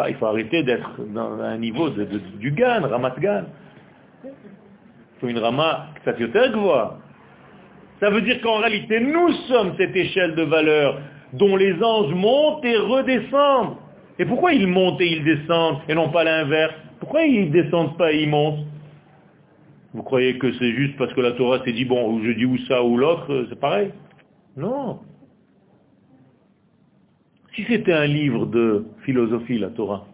[0.08, 3.44] Il faut arrêter d'être dans un niveau de, du GAN, Ramat GAN.
[5.20, 11.00] Faut une Rama Ça veut dire qu'en réalité, nous sommes cette échelle de valeur
[11.34, 13.76] dont les anges montent et redescendent.
[14.20, 16.74] Et pourquoi ils montent et ils descendent et non pas l'inverse?
[16.99, 18.66] Pourquoi ils descendent pas et ils montent?
[19.93, 22.57] Vous croyez que c'est juste parce que la Torah s'est dit, bon, je dis ou
[22.59, 23.91] ça ou l'autre, c'est pareil?
[24.55, 24.99] Non.
[27.55, 30.07] Si c'était un livre de philosophie, la Torah,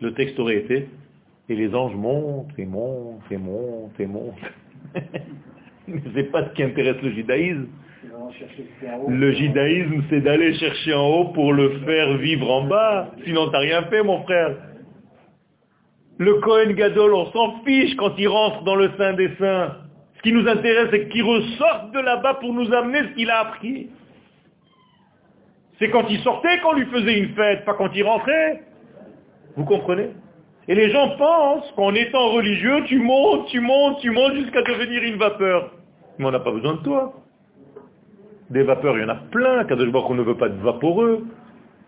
[0.00, 0.88] le texte aurait été,
[1.48, 4.34] et les anges montent et montent et montent et montent.
[5.88, 7.68] Mais ce n'est pas ce qui intéresse le judaïsme.
[9.08, 13.10] Le judaïsme, c'est d'aller chercher en haut pour le faire vivre en bas.
[13.24, 14.56] Sinon, tu n'as rien fait, mon frère.
[16.18, 19.76] Le Cohen Gadol, on s'en fiche quand il rentre dans le sein des saints.
[20.16, 23.40] Ce qui nous intéresse, c'est qu'il ressorte de là-bas pour nous amener ce qu'il a
[23.40, 23.90] appris.
[25.78, 28.62] C'est quand il sortait qu'on lui faisait une fête, pas quand il rentrait.
[29.56, 30.08] Vous comprenez?
[30.68, 35.02] Et les gens pensent qu'en étant religieux, tu montes, tu montes, tu montes jusqu'à devenir
[35.02, 35.72] une vapeur.
[36.18, 37.12] Mais on n'a pas besoin de toi.
[38.50, 39.64] Des vapeurs, il y en a plein.
[39.64, 41.26] Kadosh qu'on ne veut pas de vaporeux.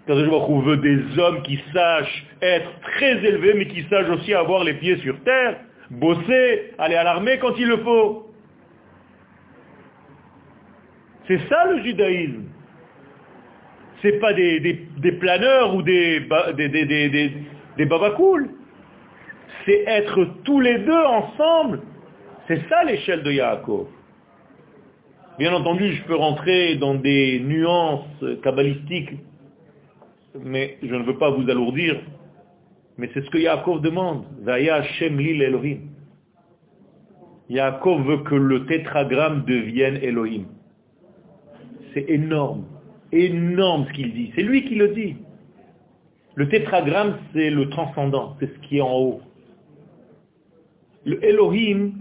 [0.07, 0.29] Kadosh
[0.65, 4.97] veut des hommes qui sachent être très élevés, mais qui sachent aussi avoir les pieds
[4.99, 5.57] sur terre,
[5.91, 8.33] bosser, aller à l'armée quand il le faut.
[11.29, 12.45] C'est ça le judaïsme.
[14.03, 16.21] Ce n'est pas des, planeurs ou des,
[16.55, 16.69] des,
[17.77, 18.49] des, babacools.
[19.65, 21.83] C'est être tous les deux ensemble.
[22.47, 23.89] C'est ça l'échelle de Yaakov.
[25.39, 29.13] Bien entendu, je peux rentrer dans des nuances kabbalistiques
[30.45, 32.01] mais je ne veux pas vous alourdir,
[32.97, 34.25] mais c'est ce que Yaakov demande.
[34.47, 35.79] Elohim.
[37.49, 40.47] Yaakov veut que le tétragramme devienne Elohim.
[41.95, 42.65] C'est énorme,
[43.13, 44.33] énorme ce qu'il dit.
[44.35, 45.17] C'est lui qui le dit.
[46.35, 49.21] Le tétragramme, c'est le transcendant, c'est ce qui est en haut.
[51.05, 51.93] Le Elohim,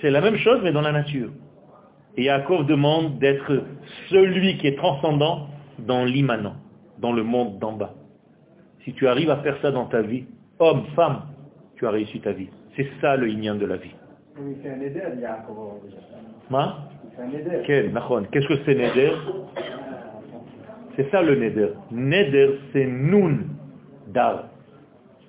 [0.00, 1.30] c'est la même chose, mais dans la nature.
[2.16, 3.62] Et Yaakov demande d'être
[4.08, 5.48] celui qui est transcendant
[5.78, 6.56] dans l'immanent,
[6.98, 7.94] dans le monde d'en bas.
[8.84, 10.24] Si tu arrives à faire ça dans ta vie,
[10.58, 11.22] homme, femme,
[11.76, 12.48] tu as réussi ta vie.
[12.76, 13.94] C'est ça le ignan de la vie.
[18.32, 19.12] Qu'est-ce que c'est Neder?
[20.96, 21.70] C'est ça le Neder.
[21.90, 23.38] Neder, c'est Nun,
[24.08, 24.48] Dar.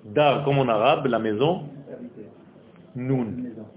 [0.06, 1.64] Dar, comme en arabe, la maison.
[2.96, 3.28] Nun.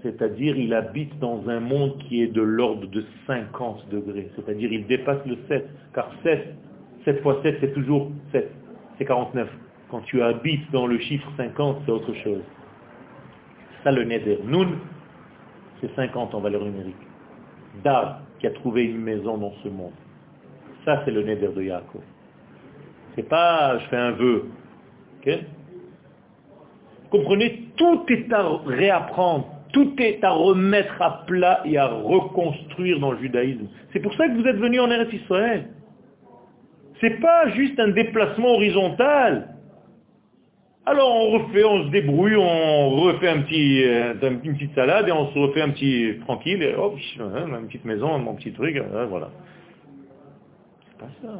[0.01, 4.29] C'est-à-dire, il habite dans un monde qui est de l'ordre de 50 degrés.
[4.35, 5.67] C'est-à-dire, il dépasse le 7.
[5.93, 6.55] Car 7,
[7.05, 8.51] 7 fois 7, c'est toujours 7.
[8.97, 9.49] C'est 49.
[9.89, 12.41] Quand tu habites dans le chiffre 50, c'est autre chose.
[13.83, 14.39] Ça, le Neder.
[14.43, 14.79] Nun,
[15.79, 16.95] c'est 50 en valeur numérique.
[17.83, 19.93] Dar, qui a trouvé une maison dans ce monde.
[20.83, 22.01] Ça, c'est le Neder de Yaakov.
[23.15, 24.45] C'est pas, je fais un vœu.
[27.09, 33.11] Comprenez, tout est à réapprendre, tout est à remettre à plat et à reconstruire dans
[33.11, 33.67] le judaïsme.
[33.93, 35.67] C'est pour ça que vous êtes venus en Eretz Israël.
[37.01, 39.55] C'est pas juste un déplacement horizontal.
[40.85, 45.39] Alors on refait, on se débrouille, on refait euh, une petite salade et on se
[45.39, 49.29] refait un petit tranquille, et hop, hein, petite maison, mon petit truc, hein, voilà.
[50.87, 51.39] C'est pas ça.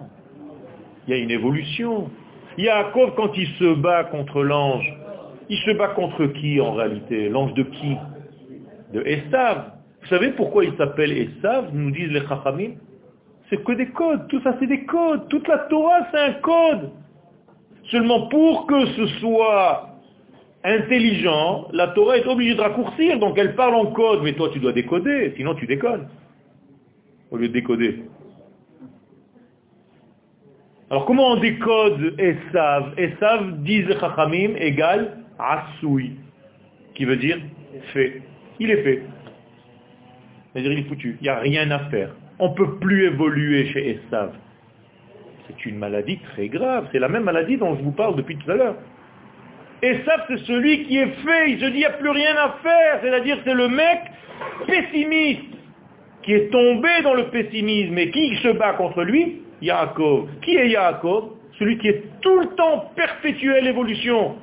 [1.08, 2.10] Il y a une évolution.
[2.58, 4.92] Yaakov, quand il se bat contre l'ange,
[5.50, 7.96] il se bat contre qui en réalité L'ange de qui
[8.94, 9.72] De Esav.
[10.02, 12.74] Vous savez pourquoi il s'appelle Esav Nous disent les Chachamim.
[13.50, 14.28] C'est que des codes.
[14.28, 15.28] Tout ça, c'est des codes.
[15.30, 16.92] Toute la Torah, c'est un code.
[17.92, 19.90] Seulement pour que ce soit
[20.64, 24.60] intelligent, la Torah est obligée de raccourcir, donc elle parle en code, mais toi tu
[24.60, 26.08] dois décoder, sinon tu déconnes,
[27.30, 28.06] au lieu de décoder.
[30.90, 36.14] Alors comment on décode Esav Esav, disent Chachamim, égale Asui,
[36.96, 37.38] qui veut dire
[37.94, 38.22] fait.
[38.60, 39.04] Il est fait.
[40.54, 42.10] C'est-à-dire il est foutu, il n'y a rien à faire.
[42.40, 44.32] On ne peut plus évoluer chez Esav.
[45.48, 46.88] C'est une maladie très grave.
[46.92, 48.76] C'est la même maladie dont je vous parle depuis tout à l'heure.
[50.06, 51.52] Ça, c'est celui qui est fait.
[51.52, 53.00] Il se dit, il n'y a plus rien à faire.
[53.02, 54.00] C'est-à-dire, c'est le mec
[54.66, 55.44] pessimiste
[56.24, 57.98] qui est tombé dans le pessimisme.
[57.98, 60.28] Et qui se bat contre lui Yaakov.
[60.42, 61.34] Qui est Yaakov?
[61.60, 64.36] Celui qui est tout le temps perpétuelle évolution.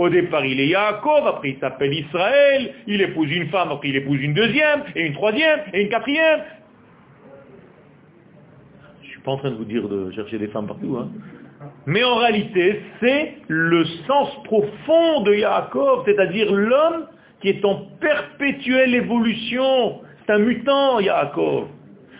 [0.00, 3.96] Au départ, il est Yaakov, après il s'appelle Israël, il épouse une femme, après il
[3.96, 6.40] épouse une deuxième, et une troisième, et une quatrième,
[9.20, 10.96] suis pas en train de vous dire de chercher des femmes partout.
[10.98, 11.08] Hein.
[11.84, 17.06] Mais en réalité, c'est le sens profond de Yaakov, c'est-à-dire l'homme
[17.42, 20.00] qui est en perpétuelle évolution.
[20.24, 21.66] C'est un mutant, Yaakov.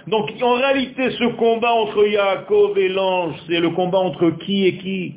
[0.08, 4.76] Donc en réalité, ce combat entre Yaakov et l'ange, c'est le combat entre qui et
[4.76, 5.14] qui?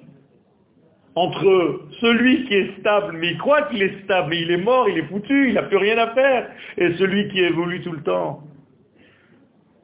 [1.16, 4.90] Entre celui qui est stable, mais il croit qu'il est stable, mais il est mort,
[4.90, 8.04] il est foutu, il n'a plus rien à faire, et celui qui évolue tout le
[8.04, 8.44] temps.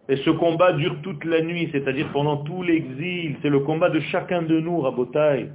[0.10, 3.38] Et ce combat dure toute la nuit, c'est-à-dire pendant tout l'exil.
[3.42, 5.48] C'est le combat de chacun de nous, Rabotai.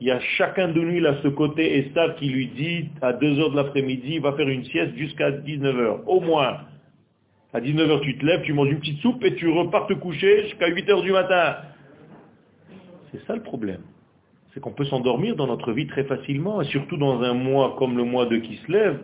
[0.00, 3.38] Il y a chacun de nous, là, ce côté Estave qui lui dit, à 2
[3.38, 6.62] heures de l'après-midi, va faire une sieste jusqu'à 19h, au moins.
[7.52, 10.44] À 19h, tu te lèves, tu manges une petite soupe et tu repars te coucher
[10.44, 11.58] jusqu'à 8 heures du matin.
[13.12, 13.82] C'est ça le problème.
[14.52, 17.96] C'est qu'on peut s'endormir dans notre vie très facilement, et surtout dans un mois comme
[17.96, 18.98] le mois de Kislev,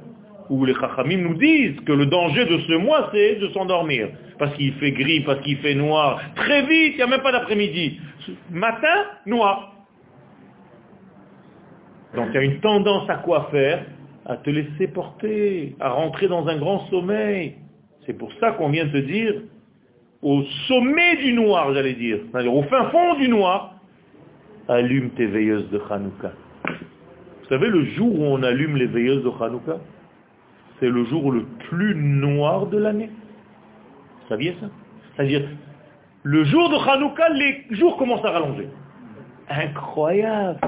[0.50, 4.08] où les Chachamim nous disent que le danger de ce mois, c'est de s'endormir.
[4.38, 6.20] Parce qu'il fait gris, parce qu'il fait noir.
[6.36, 7.98] Très vite, il n'y a même pas d'après-midi.
[8.50, 9.72] Matin, noir.
[12.14, 13.84] Donc il y a une tendance à quoi faire?
[14.26, 17.54] À te laisser porter, à rentrer dans un grand sommeil.
[18.04, 19.34] C'est pour ça qu'on vient te dire,
[20.22, 23.77] au sommet du noir, j'allais dire, c'est-à-dire au fin fond du noir,
[24.68, 26.32] allume tes veilleuses de Hanouka.
[26.66, 29.78] Vous savez le jour où on allume les veilleuses de Hanouka
[30.80, 33.10] c'est le jour le plus noir de l'année.
[34.22, 34.66] Vous saviez ça?
[35.16, 35.42] C'est-à-dire,
[36.22, 38.68] le jour de Hanouka, les jours commencent à rallonger.
[39.48, 40.60] Incroyable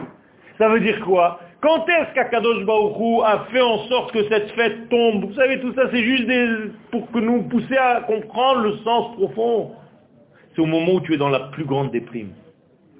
[0.58, 1.40] Ça veut dire quoi?
[1.60, 5.26] Quand est-ce qu'Akadosh Baoukou a fait en sorte que cette fête tombe?
[5.26, 6.28] Vous savez, tout ça, c'est juste
[6.90, 9.72] pour que nous pousser à comprendre le sens profond.
[10.54, 12.30] C'est au moment où tu es dans la plus grande déprime,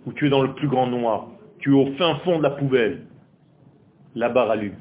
[0.06, 1.28] où tu es dans le plus grand noir,
[1.58, 3.02] tu es au fin fond de la poubelle.
[4.14, 4.76] Là-bas rallume.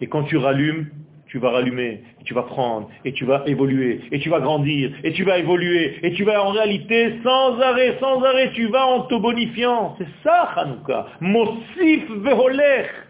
[0.00, 0.88] Et quand tu rallumes,
[1.26, 4.92] tu vas rallumer, et tu vas prendre, et tu vas évoluer, et tu vas grandir,
[5.02, 8.86] et tu vas évoluer, et tu vas en réalité, sans arrêt, sans arrêt, tu vas
[8.86, 9.96] en te bonifiant.
[9.98, 11.06] C'est ça, Hanouka.
[11.20, 13.05] Mosif veholech.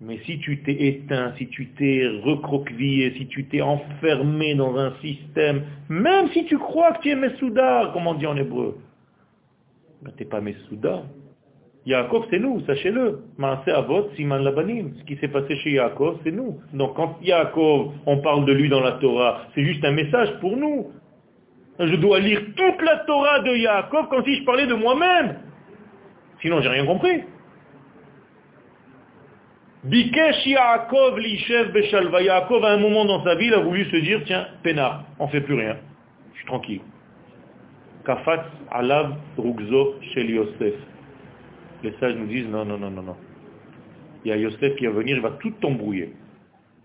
[0.00, 4.92] Mais si tu t'es éteint, si tu t'es recroquevillé, si tu t'es enfermé dans un
[5.00, 8.78] système, même si tu crois que tu es Messoudar, comme on dit en hébreu,
[10.02, 11.04] ben t'es pas Messoudar.
[11.86, 13.20] Yaakov, c'est nous, sachez-le.
[13.38, 14.94] Avot, Siman Labanim.
[14.98, 16.58] Ce qui s'est passé chez Yaakov, c'est nous.
[16.72, 20.56] Donc quand Yaakov, on parle de lui dans la Torah, c'est juste un message pour
[20.56, 20.92] nous.
[21.78, 25.36] Je dois lire toute la Torah de Yaakov comme si je parlais de moi-même.
[26.40, 27.22] Sinon, j'ai rien compris.
[29.84, 32.22] Bikesh Yaakov Lishev Beshalva.
[32.22, 35.28] Yaakov, à un moment dans sa vie, il a voulu se dire, tiens, peinard, on
[35.28, 35.76] fait plus rien.
[36.32, 36.80] Je suis tranquille.
[38.06, 40.74] Kafat Alav Rugzo Shel Yosef.
[41.82, 43.16] Les sages nous disent, non, non, non, non, non.
[44.24, 46.14] Il y a Yosef qui va venir, il va tout embrouiller.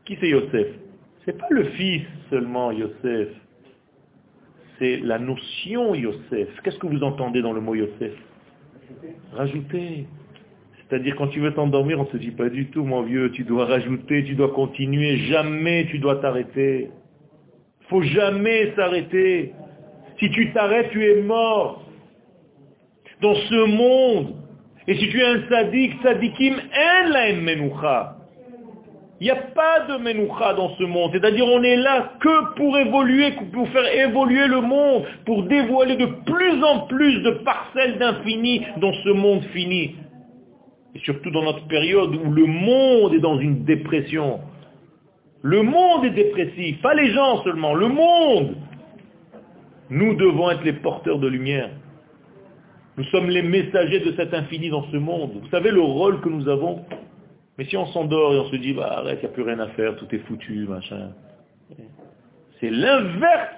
[0.03, 0.67] Qui c'est Yosef?
[1.23, 3.29] C'est pas le fils seulement Yosef.
[4.77, 6.49] C'est la notion Yosef.
[6.63, 8.13] Qu'est-ce que vous entendez dans le mot Yosef?
[9.33, 10.05] Rajouter.
[10.89, 13.43] C'est-à-dire quand tu veux t'endormir, on ne se dit pas du tout, mon vieux, tu
[13.43, 16.89] dois rajouter, tu dois continuer, jamais tu dois t'arrêter.
[17.89, 19.53] faut jamais s'arrêter.
[20.19, 21.85] Si tu t'arrêtes, tu es mort.
[23.21, 24.35] Dans ce monde,
[24.87, 28.15] et si tu es un sadique, sadikim, en la menoucha.
[29.21, 31.11] Il n'y a pas de menoucha dans ce monde.
[31.13, 36.05] C'est-à-dire on est là que pour évoluer, pour faire évoluer le monde, pour dévoiler de
[36.25, 39.95] plus en plus de parcelles d'infini dans ce monde fini.
[40.95, 44.39] Et surtout dans notre période où le monde est dans une dépression.
[45.41, 48.55] Le monde est dépressif, pas les gens seulement, le monde.
[49.89, 51.69] Nous devons être les porteurs de lumière.
[52.97, 55.31] Nous sommes les messagers de cet infini dans ce monde.
[55.41, 56.83] Vous savez le rôle que nous avons?
[57.57, 59.59] Mais si on s'endort et on se dit, bah arrête, il n'y a plus rien
[59.59, 61.11] à faire, tout est foutu, machin.
[62.59, 63.55] C'est l'inverse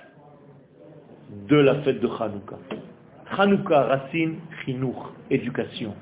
[1.47, 2.57] de la fête de Hanouka.
[3.37, 5.95] Hanouka, racine, chinour, éducation.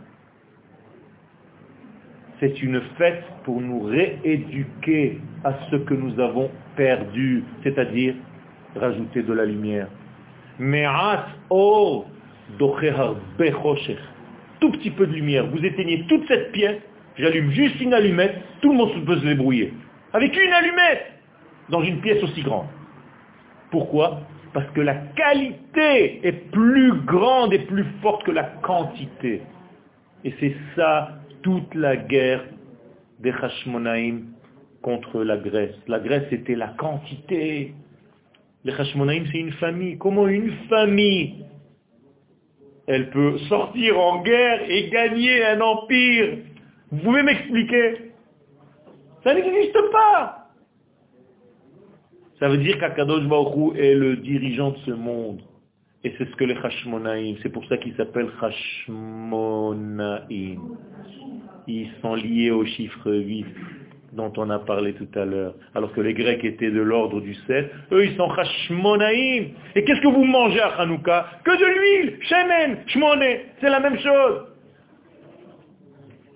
[2.39, 8.15] C'est une fête pour nous rééduquer à ce que nous avons perdu, c'est-à-dire
[8.75, 9.87] rajouter de la lumière.
[10.57, 12.05] Me'at or
[14.59, 15.47] tout petit peu de lumière.
[15.47, 16.77] Vous éteignez toute cette pièce,
[17.17, 19.73] j'allume juste une allumette, tout le monde peut se débrouiller.
[20.13, 21.05] Avec une allumette
[21.69, 22.67] dans une pièce aussi grande.
[23.71, 24.21] Pourquoi?
[24.53, 29.41] Parce que la qualité est plus grande et plus forte que la quantité.
[30.23, 32.45] Et c'est ça toute la guerre
[33.19, 34.27] des Hashmonaïm
[34.81, 35.75] contre la Grèce.
[35.87, 37.73] La Grèce était la quantité.
[38.63, 39.97] Les Hashmonaïm c'est une famille.
[39.97, 41.45] Comment une famille
[42.87, 46.39] elle peut sortir en guerre et gagner un empire?
[46.91, 48.11] Vous pouvez m'expliquer?
[49.23, 50.49] Ça n'existe pas.
[52.39, 55.41] Ça veut dire qu'Akadosh Baruch est le dirigeant de ce monde.
[56.03, 60.61] Et c'est ce que les Hashmonaïm, c'est pour ça qu'ils s'appellent Hashmonaïm.
[61.67, 63.45] Ils sont liés au chiffre 8
[64.13, 67.35] dont on a parlé tout à l'heure, alors que les Grecs étaient de l'ordre du
[67.35, 69.49] 7, eux ils sont chashmonaïm.
[69.75, 71.27] Et qu'est-ce que vous mangez à Hanouka?
[71.43, 74.47] Que de l'huile, shemen, shmoné, c'est la même chose.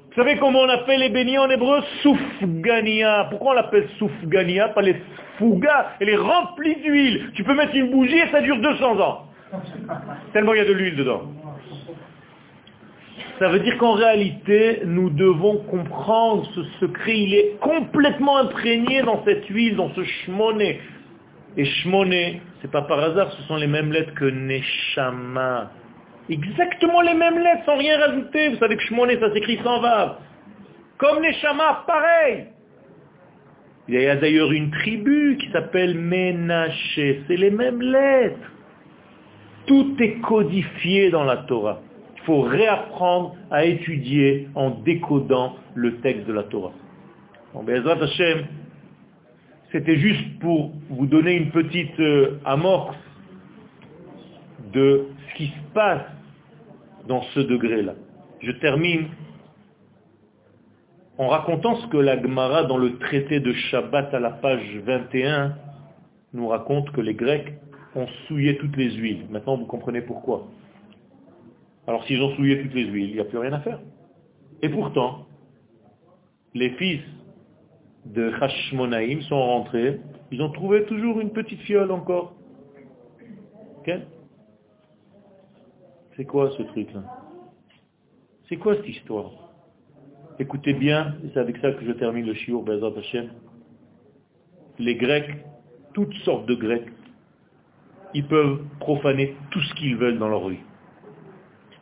[0.09, 1.81] Vous savez comment on appelle les bénis en hébreu?
[2.03, 3.25] Soufgania.
[3.31, 4.69] Pourquoi on l'appelle soufgania?
[4.69, 4.97] Pas les
[5.39, 7.31] fougas, elle est remplie d'huile.
[7.33, 9.25] Tu peux mettre une bougie et ça dure 200 ans.
[10.33, 11.23] Tellement il y a de l'huile dedans.
[13.39, 17.17] Ça veut dire qu'en réalité, nous devons comprendre ce secret.
[17.17, 20.79] Il est complètement imprégné dans cette huile, dans ce shmoné.
[21.57, 25.71] Et shmoné, c'est pas par hasard, ce sont les mêmes lettres que neshama.
[26.29, 28.49] Exactement les mêmes lettres, sans rien rajouter.
[28.49, 30.17] Vous savez que shmoné, ça s'écrit sans vav.
[30.97, 32.47] Comme neshama, pareil.
[33.89, 37.23] Il y a d'ailleurs une tribu qui s'appelle Menaché.
[37.27, 38.52] C'est les mêmes lettres.
[39.65, 41.81] Tout est codifié dans la Torah.
[42.17, 46.71] Il faut réapprendre à étudier en décodant le texte de la Torah.
[47.55, 48.45] Hashem,
[49.71, 52.95] c'était juste pour vous donner une petite euh, amorce
[54.71, 56.05] de ce qui se passe
[57.07, 57.93] dans ce degré-là.
[58.41, 59.07] Je termine
[61.17, 65.55] en racontant ce que la Gemara dans le traité de Shabbat à la page 21
[66.33, 67.53] nous raconte que les Grecs
[67.95, 69.25] ont souillé toutes les huiles.
[69.29, 70.47] Maintenant vous comprenez pourquoi.
[71.87, 73.79] Alors s'ils ont souillé toutes les huiles, il n'y a plus rien à faire.
[74.61, 75.25] Et pourtant,
[76.53, 77.01] les fils
[78.05, 79.99] de Hashmonaïm sont rentrés,
[80.31, 82.33] ils ont trouvé toujours une petite fiole encore.
[86.15, 87.03] C'est quoi ce truc-là?
[88.47, 89.31] C'est quoi cette histoire?
[90.39, 93.31] Écoutez bien, c'est avec ça que je termine le shiur Bezat Hashem.
[94.79, 95.43] Les Grecs,
[95.93, 96.92] toutes sortes de Grecs,
[98.13, 100.59] ils peuvent profaner tout ce qu'ils veulent dans leur vie.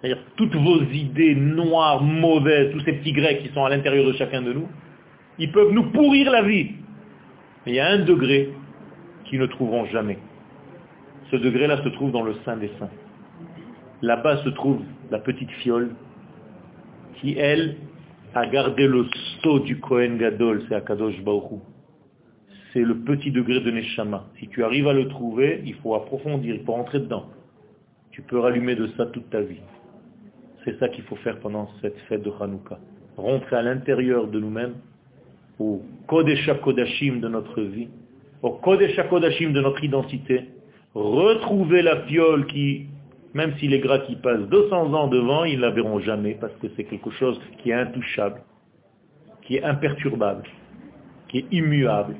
[0.01, 4.13] C'est-à-dire toutes vos idées noires, mauvaises, tous ces petits grecs qui sont à l'intérieur de
[4.13, 4.67] chacun de nous,
[5.37, 6.71] ils peuvent nous pourrir la vie.
[7.65, 8.49] Mais il y a un degré
[9.25, 10.17] qu'ils ne trouveront jamais.
[11.29, 12.89] Ce degré-là se trouve dans le sein des saints.
[14.01, 15.91] Là-bas se trouve la petite fiole
[17.19, 17.77] qui elle
[18.33, 21.61] a gardé le sceau du Kohen Gadol, c'est Akadosh Baruch
[22.73, 24.27] C'est le petit degré de Neshama.
[24.39, 27.25] Si tu arrives à le trouver, il faut approfondir, il faut rentrer dedans.
[28.11, 29.61] Tu peux rallumer de ça toute ta vie.
[30.63, 32.79] C'est ça qu'il faut faire pendant cette fête de Hanouka.
[33.17, 34.75] Rentrer à l'intérieur de nous-mêmes,
[35.59, 37.89] au Kodesh Kodashim de notre vie,
[38.41, 40.45] au Kodesh Kodashim de notre identité,
[40.93, 42.87] retrouver la fiole qui,
[43.33, 46.53] même si les gras qui passent 200 ans devant, ils ne la verront jamais parce
[46.55, 48.41] que c'est quelque chose qui est intouchable,
[49.41, 50.43] qui est imperturbable,
[51.27, 52.15] qui est immuable.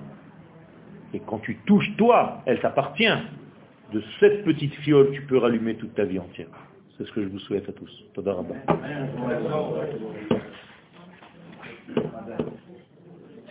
[1.14, 3.12] Et quand tu touches toi, elle t'appartient.
[3.92, 6.48] De cette petite fiole, tu peux rallumer toute ta vie entière.
[6.98, 8.06] C'est ce que je vous souhaite à tous.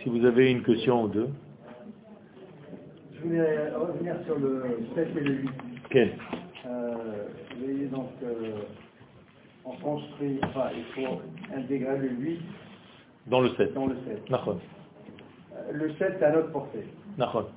[0.01, 1.29] Si vous avez une question ou deux.
[3.13, 5.49] Je voulais revenir sur le 7 et le 8.
[5.91, 6.13] Quel
[6.65, 6.95] euh,
[7.55, 8.61] Vous voyez donc, euh,
[9.63, 11.21] on construit, enfin, il faut
[11.55, 12.41] intégrer le 8
[13.27, 13.73] dans le 7.
[13.73, 14.23] Dans le 7.
[14.29, 14.59] D'accord.
[15.53, 16.85] Euh, le 7, c'est à notre portée.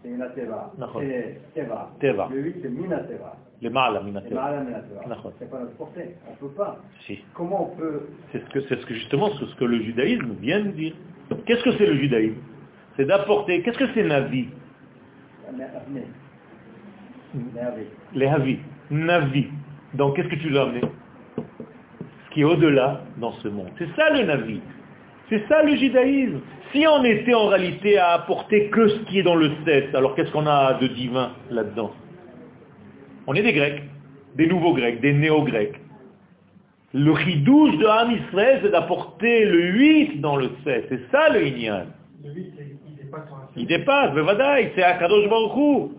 [0.05, 0.73] Une teva.
[1.01, 1.91] C'est teva.
[2.01, 2.29] Teva.
[2.31, 3.37] Le 8, c'est minateva.
[3.63, 4.59] Le ma'ala minateva.
[4.59, 5.33] Le minateva.
[5.39, 6.17] C'est pas notre portée.
[6.29, 6.79] On ne peut pas.
[7.07, 7.19] Si.
[7.35, 8.03] Comment on peut...
[8.33, 10.95] C'est ce que, c'est ce que justement ce que le judaïsme vient de dire.
[11.47, 12.37] Qu'est-ce que c'est le judaïsme?
[12.97, 13.63] C'est d'apporter...
[13.63, 14.49] Qu'est-ce que c'est Navi?
[18.15, 18.59] Les Havi.
[18.91, 19.49] Navi.
[19.95, 20.83] Donc qu'est-ce que tu dois amener?
[21.37, 23.71] Ce qui est au-delà dans ce monde.
[23.79, 24.61] C'est ça le Navi.
[25.29, 26.41] C'est ça le judaïsme.
[26.73, 30.15] Si on était en réalité à apporter que ce qui est dans le 7, alors
[30.15, 31.93] qu'est-ce qu'on a de divin là-dedans?
[33.27, 33.83] On est des Grecs,
[34.37, 35.81] des nouveaux Grecs, des néo-Grecs.
[36.93, 40.87] Le ridouche de Ham Israël, c'est d'apporter le 8 dans le 7.
[40.89, 41.87] C'est ça le Inyan.
[42.23, 42.55] Le 8,
[42.87, 43.23] il dépasse.
[43.57, 44.11] Il dépasse,
[44.75, 45.91] c'est Akadosh Baruch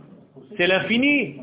[0.58, 1.38] C'est l'infini.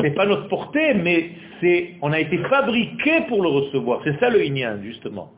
[0.00, 1.30] C'est pas notre portée, mais
[1.60, 4.00] c'est, on a été fabriqué pour le recevoir.
[4.04, 5.32] C'est ça le Inyan, justement.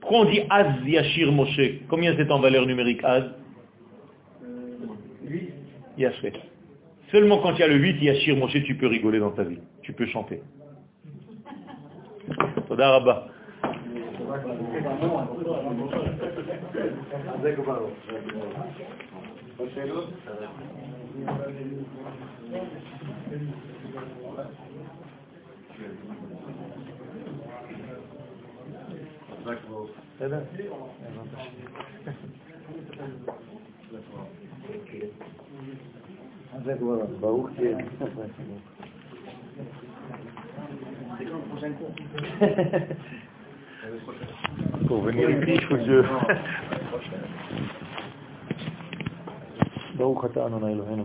[0.00, 1.60] Pourquoi on dit Az Yashir Moshe?
[1.88, 3.24] Combien c'est en valeur numérique Az?
[5.24, 5.52] 8.
[5.98, 6.32] Yashir.
[7.10, 9.58] Seulement quand il y a le 8 Yashir Moshe, tu peux rigoler dans ta vie.
[9.82, 10.40] Tu peux chanter.
[12.68, 13.26] Toda
[29.44, 29.88] Dankjewel.
[30.18, 30.28] Ja,
[36.64, 37.76] Lekker is wel een Lekker.
[44.80, 45.64] Ik Lekker.
[45.66, 46.04] voor Lekker.
[49.96, 51.04] Boog gaat aan een hele hele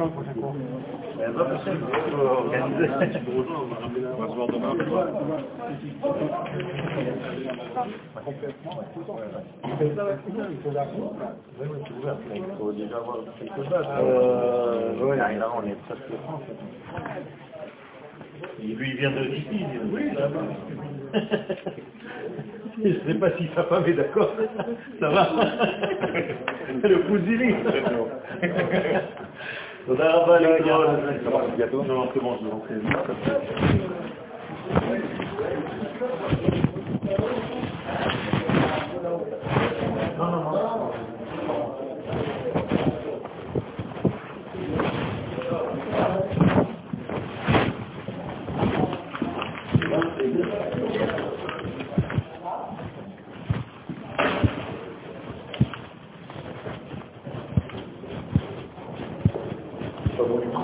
[0.00, 0.54] quand
[1.18, 1.32] ben,
[4.16, 4.74] On va se voir demain.
[12.34, 13.70] Il faut déjà avoir quelques
[15.38, 16.12] là, on est presque
[18.58, 19.64] en lui, il vient de d'ici.
[19.92, 20.02] Oui.
[22.82, 24.34] Je ne sais pas si sa femme est d'accord.
[25.00, 25.28] Ça va.
[26.82, 27.54] Le fusilé.
[29.89, 30.87] תודה רבה לגדול.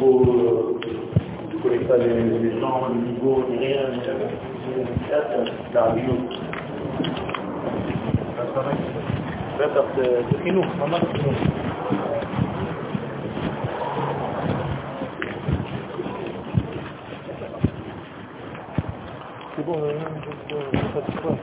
[0.07, 0.79] niveau,
[1.51, 3.97] je ne connais pas les, gens, le niveau, ni rien, la
[9.59, 10.13] c'est
[19.57, 19.85] c'est bon, non,
[21.23, 21.37] pas.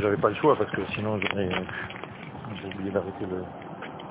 [0.00, 1.50] J'avais pas le choix parce que sinon j'aurais
[2.64, 3.44] oublié d'arrêter le,